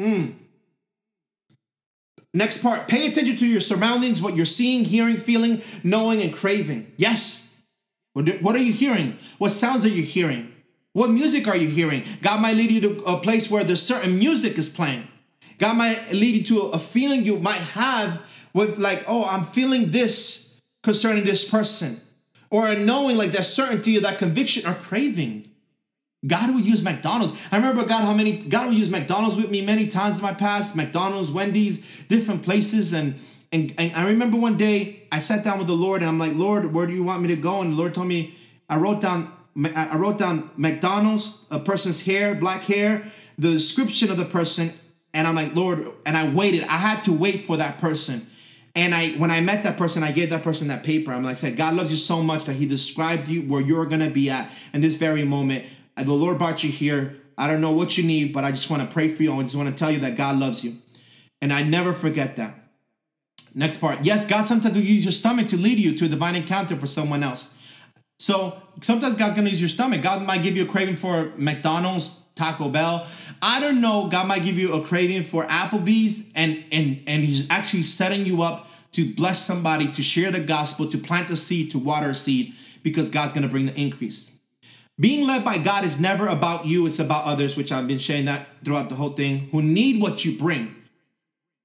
Hmm. 0.00 0.30
Next 2.32 2.62
part 2.62 2.88
pay 2.88 3.06
attention 3.06 3.36
to 3.36 3.46
your 3.46 3.60
surroundings, 3.60 4.22
what 4.22 4.34
you're 4.34 4.46
seeing, 4.46 4.86
hearing, 4.86 5.18
feeling, 5.18 5.60
knowing, 5.84 6.22
and 6.22 6.32
craving. 6.32 6.90
Yes. 6.96 7.60
What 8.14 8.56
are 8.56 8.62
you 8.62 8.72
hearing? 8.72 9.18
What 9.36 9.50
sounds 9.50 9.84
are 9.84 9.90
you 9.90 10.02
hearing? 10.02 10.54
What 10.94 11.10
music 11.10 11.46
are 11.46 11.56
you 11.56 11.68
hearing? 11.68 12.04
God 12.22 12.40
might 12.40 12.56
lead 12.56 12.70
you 12.70 12.80
to 12.80 13.04
a 13.04 13.18
place 13.18 13.50
where 13.50 13.62
there's 13.62 13.82
certain 13.82 14.18
music 14.18 14.56
is 14.56 14.70
playing. 14.70 15.06
God 15.58 15.76
might 15.76 16.12
lead 16.12 16.36
you 16.36 16.44
to 16.44 16.68
a 16.68 16.78
feeling 16.78 17.24
you 17.24 17.38
might 17.38 17.60
have 17.60 18.26
with, 18.54 18.78
like, 18.78 19.04
oh, 19.06 19.26
I'm 19.26 19.44
feeling 19.44 19.90
this 19.90 20.58
concerning 20.82 21.24
this 21.24 21.48
person. 21.48 21.98
Or 22.50 22.66
a 22.66 22.76
knowing, 22.76 23.18
like 23.18 23.32
that 23.32 23.44
certainty 23.44 23.98
or 23.98 24.00
that 24.00 24.18
conviction 24.18 24.66
or 24.66 24.74
craving. 24.74 25.49
God 26.26 26.54
will 26.54 26.60
use 26.60 26.82
McDonald's. 26.82 27.40
I 27.50 27.56
remember 27.56 27.84
God 27.84 28.04
how 28.04 28.12
many 28.12 28.38
God 28.38 28.68
will 28.68 28.74
use 28.74 28.90
McDonald's 28.90 29.36
with 29.36 29.50
me 29.50 29.62
many 29.62 29.88
times 29.88 30.16
in 30.16 30.22
my 30.22 30.34
past. 30.34 30.76
McDonald's, 30.76 31.30
Wendy's, 31.30 31.78
different 32.08 32.42
places, 32.42 32.92
and 32.92 33.18
and, 33.52 33.74
and 33.78 33.92
I 33.96 34.06
remember 34.06 34.36
one 34.36 34.56
day 34.56 35.04
I 35.10 35.18
sat 35.18 35.42
down 35.42 35.58
with 35.58 35.66
the 35.66 35.74
Lord 35.74 36.02
and 36.02 36.08
I'm 36.08 36.18
like, 36.18 36.34
Lord, 36.34 36.72
where 36.72 36.86
do 36.86 36.92
you 36.92 37.02
want 37.02 37.22
me 37.22 37.28
to 37.28 37.36
go? 37.36 37.62
And 37.62 37.72
the 37.72 37.76
Lord 37.76 37.94
told 37.94 38.06
me 38.06 38.34
I 38.68 38.76
wrote 38.76 39.00
down 39.00 39.32
I 39.74 39.96
wrote 39.96 40.18
down 40.18 40.50
McDonald's, 40.56 41.44
a 41.50 41.58
person's 41.58 42.04
hair, 42.04 42.34
black 42.34 42.62
hair, 42.62 43.10
the 43.36 43.50
description 43.50 44.10
of 44.10 44.16
the 44.16 44.24
person, 44.24 44.70
and 45.12 45.26
I'm 45.26 45.34
like, 45.34 45.56
Lord, 45.56 45.90
and 46.06 46.16
I 46.16 46.28
waited. 46.28 46.62
I 46.64 46.76
had 46.76 47.02
to 47.04 47.12
wait 47.12 47.46
for 47.46 47.56
that 47.56 47.78
person. 47.78 48.26
And 48.76 48.94
I, 48.94 49.10
when 49.12 49.32
I 49.32 49.40
met 49.40 49.64
that 49.64 49.76
person, 49.76 50.04
I 50.04 50.12
gave 50.12 50.30
that 50.30 50.44
person 50.44 50.68
that 50.68 50.84
paper. 50.84 51.12
I'm 51.12 51.24
like, 51.24 51.36
said, 51.36 51.56
God 51.56 51.74
loves 51.74 51.90
you 51.90 51.96
so 51.96 52.22
much 52.22 52.44
that 52.44 52.54
He 52.54 52.66
described 52.66 53.26
you 53.26 53.42
where 53.42 53.60
you're 53.60 53.86
gonna 53.86 54.10
be 54.10 54.30
at 54.30 54.52
in 54.72 54.80
this 54.80 54.94
very 54.94 55.24
moment. 55.24 55.64
And 55.96 56.06
the 56.06 56.14
Lord 56.14 56.38
brought 56.38 56.64
you 56.64 56.70
here. 56.70 57.16
I 57.36 57.46
don't 57.46 57.60
know 57.60 57.72
what 57.72 57.96
you 57.96 58.04
need, 58.04 58.32
but 58.32 58.44
I 58.44 58.50
just 58.50 58.70
want 58.70 58.82
to 58.82 58.92
pray 58.92 59.08
for 59.08 59.22
you. 59.22 59.32
I 59.32 59.42
just 59.42 59.56
want 59.56 59.68
to 59.68 59.74
tell 59.74 59.90
you 59.90 60.00
that 60.00 60.16
God 60.16 60.38
loves 60.38 60.62
you. 60.64 60.76
And 61.40 61.52
I 61.52 61.62
never 61.62 61.92
forget 61.92 62.36
that. 62.36 62.54
Next 63.54 63.78
part. 63.78 64.04
Yes, 64.04 64.26
God 64.26 64.44
sometimes 64.44 64.74
will 64.74 64.82
use 64.82 65.04
your 65.04 65.12
stomach 65.12 65.48
to 65.48 65.56
lead 65.56 65.78
you 65.78 65.96
to 65.96 66.04
a 66.04 66.08
divine 66.08 66.36
encounter 66.36 66.76
for 66.76 66.86
someone 66.86 67.22
else. 67.22 67.54
So 68.18 68.60
sometimes 68.82 69.16
God's 69.16 69.34
gonna 69.34 69.50
use 69.50 69.60
your 69.60 69.70
stomach. 69.70 70.02
God 70.02 70.24
might 70.26 70.42
give 70.42 70.56
you 70.56 70.64
a 70.64 70.66
craving 70.66 70.96
for 70.96 71.32
McDonald's, 71.36 72.16
Taco 72.34 72.68
Bell. 72.68 73.06
I 73.42 73.60
don't 73.60 73.80
know. 73.80 74.08
God 74.08 74.26
might 74.28 74.42
give 74.42 74.58
you 74.58 74.74
a 74.74 74.84
craving 74.84 75.22
for 75.22 75.44
Applebee's, 75.44 76.30
and 76.34 76.62
and 76.70 77.02
and 77.06 77.24
He's 77.24 77.50
actually 77.50 77.82
setting 77.82 78.26
you 78.26 78.42
up 78.42 78.68
to 78.92 79.14
bless 79.14 79.44
somebody, 79.44 79.90
to 79.92 80.02
share 80.02 80.30
the 80.30 80.40
gospel, 80.40 80.88
to 80.90 80.98
plant 80.98 81.30
a 81.30 81.36
seed, 81.36 81.70
to 81.70 81.78
water 81.78 82.10
a 82.10 82.14
seed, 82.14 82.52
because 82.82 83.08
God's 83.08 83.32
gonna 83.32 83.48
bring 83.48 83.66
the 83.66 83.74
increase. 83.80 84.32
Being 85.00 85.26
led 85.26 85.46
by 85.46 85.56
God 85.56 85.84
is 85.84 85.98
never 85.98 86.26
about 86.26 86.66
you, 86.66 86.86
it's 86.86 86.98
about 86.98 87.24
others, 87.24 87.56
which 87.56 87.72
I've 87.72 87.88
been 87.88 87.98
sharing 87.98 88.26
that 88.26 88.46
throughout 88.62 88.90
the 88.90 88.96
whole 88.96 89.10
thing, 89.10 89.48
who 89.50 89.62
need 89.62 90.02
what 90.02 90.26
you 90.26 90.36
bring. 90.36 90.76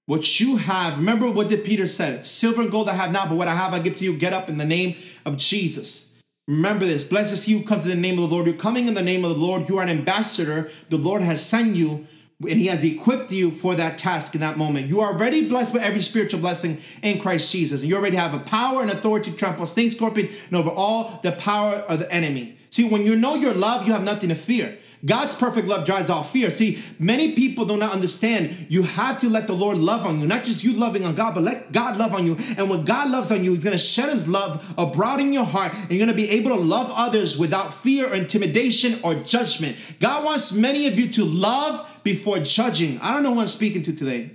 What 0.05 0.39
you 0.39 0.55
have, 0.55 0.97
remember 0.97 1.29
what 1.29 1.49
did 1.49 1.65
Peter 1.65 1.87
said? 1.87 2.25
Silver 2.25 2.61
and 2.61 2.71
gold 2.71 2.87
I 2.87 2.93
have 2.93 3.11
not, 3.11 3.27
but 3.27 3.35
what 3.35 3.49
I 3.49 3.55
have 3.55 3.73
I 3.73 3.79
give 3.79 3.97
to 3.97 4.05
you. 4.05 4.15
Get 4.15 4.31
up 4.31 4.47
in 4.47 4.57
the 4.57 4.65
name 4.65 4.95
of 5.25 5.35
Jesus. 5.35 6.13
Remember 6.47 6.85
this. 6.85 7.03
Blessed 7.03 7.33
is 7.33 7.43
he 7.43 7.53
who 7.53 7.65
comes 7.65 7.85
in 7.85 7.89
the 7.89 7.95
name 7.97 8.19
of 8.19 8.29
the 8.29 8.33
Lord. 8.35 8.45
You're 8.45 8.55
coming 8.55 8.87
in 8.87 8.93
the 8.93 9.01
name 9.01 9.25
of 9.25 9.31
the 9.31 9.37
Lord. 9.37 9.67
You 9.67 9.79
are 9.79 9.83
an 9.83 9.89
ambassador. 9.89 10.69
The 10.89 10.97
Lord 10.97 11.21
has 11.23 11.43
sent 11.43 11.75
you 11.75 12.05
and 12.41 12.59
he 12.59 12.67
has 12.67 12.83
equipped 12.83 13.31
you 13.31 13.49
for 13.49 13.75
that 13.75 13.97
task 13.97 14.35
in 14.35 14.41
that 14.41 14.57
moment. 14.57 14.87
You 14.87 14.99
are 14.99 15.13
already 15.13 15.47
blessed 15.47 15.73
with 15.73 15.83
every 15.83 16.01
spiritual 16.01 16.41
blessing 16.41 16.79
in 17.01 17.19
Christ 17.19 17.51
Jesus. 17.51 17.81
And 17.81 17.89
you 17.89 17.95
already 17.95 18.17
have 18.17 18.33
a 18.33 18.39
power 18.39 18.81
and 18.81 18.91
authority 18.91 19.31
to 19.31 19.37
trample 19.37 19.65
snakes, 19.65 19.95
scorpion, 19.95 20.29
and 20.47 20.55
over 20.55 20.69
all 20.69 21.19
the 21.23 21.31
power 21.31 21.75
of 21.75 21.99
the 21.99 22.11
enemy. 22.11 22.57
See, 22.71 22.83
when 22.83 23.05
you 23.05 23.15
know 23.15 23.35
your 23.35 23.53
love, 23.53 23.87
you 23.87 23.93
have 23.93 24.03
nothing 24.03 24.29
to 24.29 24.35
fear. 24.35 24.77
God's 25.05 25.35
perfect 25.35 25.67
love 25.67 25.85
drives 25.85 26.09
out 26.09 26.23
fear. 26.23 26.49
See, 26.51 26.81
many 26.99 27.33
people 27.33 27.65
do 27.65 27.77
not 27.77 27.93
understand 27.93 28.67
you 28.69 28.83
have 28.83 29.19
to 29.19 29.29
let 29.29 29.47
the 29.47 29.53
Lord 29.53 29.77
love 29.77 30.05
on 30.05 30.19
you, 30.19 30.27
not 30.27 30.43
just 30.43 30.63
you 30.63 30.73
loving 30.73 31.05
on 31.05 31.15
God, 31.15 31.35
but 31.35 31.43
let 31.43 31.71
God 31.71 31.95
love 31.95 32.13
on 32.13 32.25
you. 32.25 32.35
And 32.57 32.69
when 32.69 32.83
God 32.83 33.11
loves 33.11 33.31
on 33.31 33.43
you, 33.43 33.53
He's 33.53 33.63
going 33.63 33.73
to 33.73 33.77
shed 33.77 34.09
His 34.09 34.27
love 34.27 34.73
abroad 34.77 35.21
in 35.21 35.31
your 35.31 35.45
heart, 35.45 35.73
and 35.73 35.91
you're 35.91 36.05
going 36.05 36.09
to 36.09 36.13
be 36.13 36.29
able 36.31 36.49
to 36.49 36.61
love 36.61 36.91
others 36.93 37.37
without 37.37 37.73
fear 37.73 38.09
or 38.09 38.15
intimidation 38.15 38.99
or 39.03 39.15
judgment. 39.15 39.77
God 39.99 40.25
wants 40.25 40.53
many 40.53 40.87
of 40.87 40.97
you 40.97 41.07
to 41.11 41.23
love 41.23 41.94
before 42.05 42.37
judging. 42.37 42.99
I 43.01 43.13
don't 43.13 43.23
know 43.23 43.33
who 43.33 43.41
I'm 43.41 43.47
speaking 43.47 43.81
to 43.81 43.93
today. 43.93 44.29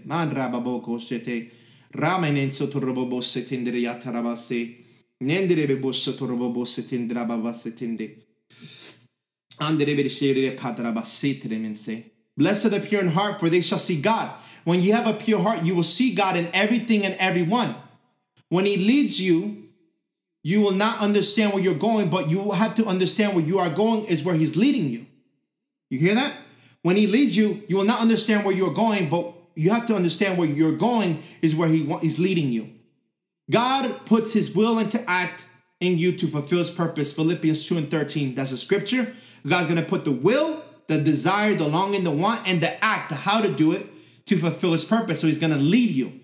Blessed 12.37 12.67
are 12.67 12.71
the 12.71 12.81
pure 12.81 13.03
in 13.03 13.09
heart, 13.09 13.39
for 13.39 13.49
they 13.49 13.61
shall 13.61 13.79
see 13.79 14.01
God. 14.01 14.33
When 14.65 14.81
you 14.81 14.93
have 14.95 15.07
a 15.07 15.13
pure 15.13 15.41
heart, 15.41 15.63
you 15.63 15.77
will 15.77 15.85
see 15.85 16.15
God 16.15 16.37
in 16.37 16.49
everything 16.53 17.07
and 17.07 17.15
everyone. 17.21 17.77
When 18.49 18.67
He 18.67 18.79
leads 18.79 19.21
you, 19.21 19.69
you 20.43 20.61
will 20.61 20.73
not 20.73 20.99
understand 20.99 21.53
where 21.53 21.63
you're 21.63 21.75
going, 21.75 22.11
but 22.11 22.31
you 22.31 22.41
will 22.41 22.53
have 22.53 22.75
to 22.77 22.87
understand 22.87 23.37
where 23.37 23.45
you 23.45 23.59
are 23.61 23.71
going 23.71 24.07
is 24.07 24.25
where 24.25 24.35
He's 24.35 24.57
leading 24.57 24.91
you. 24.91 25.07
You 25.89 26.01
hear 26.01 26.15
that? 26.17 26.33
When 26.83 26.97
He 26.97 27.07
leads 27.07 27.37
you, 27.37 27.63
you 27.69 27.77
will 27.77 27.85
not 27.85 28.01
understand 28.01 28.45
where 28.45 28.55
you're 28.55 28.75
going, 28.75 29.09
but 29.09 29.35
you 29.55 29.71
have 29.71 29.87
to 29.87 29.97
understand 29.97 30.39
where 30.39 30.49
you're 30.49 30.77
going 30.77 31.23
is 31.43 31.55
where 31.55 31.69
He 31.69 31.83
is 32.03 32.19
leading 32.19 32.53
you. 32.53 32.71
God 33.51 34.07
puts 34.07 34.33
His 34.33 34.55
will 34.55 34.79
into 34.79 35.03
act 35.09 35.47
in 35.81 35.99
you 35.99 36.13
to 36.17 36.27
fulfill 36.27 36.59
His 36.59 36.71
purpose. 36.71 37.13
Philippians 37.13 37.67
2 37.67 37.77
and 37.77 37.91
13. 37.91 38.35
That's 38.35 38.53
a 38.53 38.57
scripture. 38.57 39.15
God's 39.47 39.69
going 39.69 39.83
to 39.83 39.89
put 39.89 40.05
the 40.05 40.13
will, 40.13 40.63
the 40.87 40.99
desire, 40.99 41.55
the 41.55 41.69
longing, 41.69 42.05
the 42.05 42.11
want, 42.11 42.47
and 42.47 42.63
the 42.63 42.83
act, 42.85 43.09
the 43.09 43.15
how 43.15 43.41
to 43.41 43.53
do 43.53 43.73
it 43.73 43.87
to 44.27 44.39
fulfill 44.39 44.73
his 44.73 44.85
purpose. 44.85 45.21
So 45.21 45.27
he's 45.27 45.39
going 45.39 45.53
to 45.53 45.59
lead 45.59 45.91
you. 45.91 46.21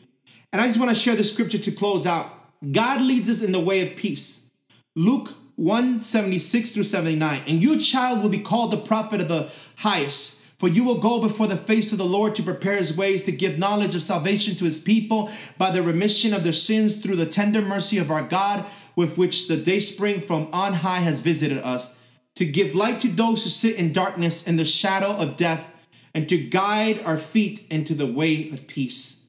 And 0.52 0.62
I 0.62 0.66
just 0.66 0.78
want 0.78 0.90
to 0.90 0.94
share 0.94 1.16
the 1.16 1.24
scripture 1.24 1.58
to 1.58 1.72
close 1.72 2.06
out. 2.06 2.30
God 2.72 3.00
leads 3.00 3.28
us 3.28 3.42
in 3.42 3.52
the 3.52 3.60
way 3.60 3.82
of 3.82 3.96
peace. 3.96 4.50
Luke 4.94 5.34
176 5.56 6.70
through 6.70 6.84
79. 6.84 7.42
And 7.46 7.62
you, 7.62 7.78
child, 7.78 8.22
will 8.22 8.28
be 8.28 8.38
called 8.38 8.70
the 8.70 8.76
prophet 8.76 9.20
of 9.20 9.28
the 9.28 9.50
highest. 9.76 10.35
For 10.58 10.68
you 10.68 10.84
will 10.84 10.98
go 10.98 11.20
before 11.20 11.46
the 11.46 11.56
face 11.56 11.92
of 11.92 11.98
the 11.98 12.04
Lord 12.04 12.34
to 12.34 12.42
prepare 12.42 12.76
his 12.76 12.96
ways, 12.96 13.24
to 13.24 13.32
give 13.32 13.58
knowledge 13.58 13.94
of 13.94 14.02
salvation 14.02 14.54
to 14.56 14.64
his 14.64 14.80
people 14.80 15.30
by 15.58 15.70
the 15.70 15.82
remission 15.82 16.32
of 16.32 16.44
their 16.44 16.52
sins 16.52 16.98
through 16.98 17.16
the 17.16 17.26
tender 17.26 17.60
mercy 17.60 17.98
of 17.98 18.10
our 18.10 18.22
God, 18.22 18.64
with 18.94 19.18
which 19.18 19.48
the 19.48 19.56
day 19.56 19.80
spring 19.80 20.20
from 20.20 20.48
on 20.52 20.72
high 20.74 21.00
has 21.00 21.20
visited 21.20 21.58
us 21.58 21.96
to 22.36 22.44
give 22.44 22.74
light 22.74 23.00
to 23.00 23.08
those 23.08 23.42
who 23.42 23.50
sit 23.50 23.76
in 23.76 23.92
darkness 23.92 24.46
and 24.46 24.58
the 24.58 24.64
shadow 24.64 25.16
of 25.16 25.36
death, 25.36 25.72
and 26.14 26.28
to 26.28 26.38
guide 26.38 27.02
our 27.04 27.18
feet 27.18 27.66
into 27.70 27.94
the 27.94 28.06
way 28.06 28.48
of 28.50 28.66
peace. 28.66 29.26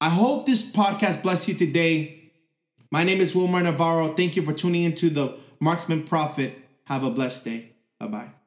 I 0.00 0.08
hope 0.08 0.46
this 0.46 0.72
podcast 0.72 1.22
bless 1.22 1.46
you 1.48 1.54
today. 1.54 2.30
My 2.90 3.04
name 3.04 3.20
is 3.20 3.34
Wilmer 3.34 3.62
Navarro. 3.62 4.08
Thank 4.08 4.36
you 4.36 4.42
for 4.42 4.54
tuning 4.54 4.84
into 4.84 5.10
the 5.10 5.36
Marksman 5.60 6.04
Prophet. 6.04 6.56
Have 6.86 7.04
a 7.04 7.10
blessed 7.10 7.44
day. 7.44 7.72
Bye 7.98 8.06
bye. 8.06 8.39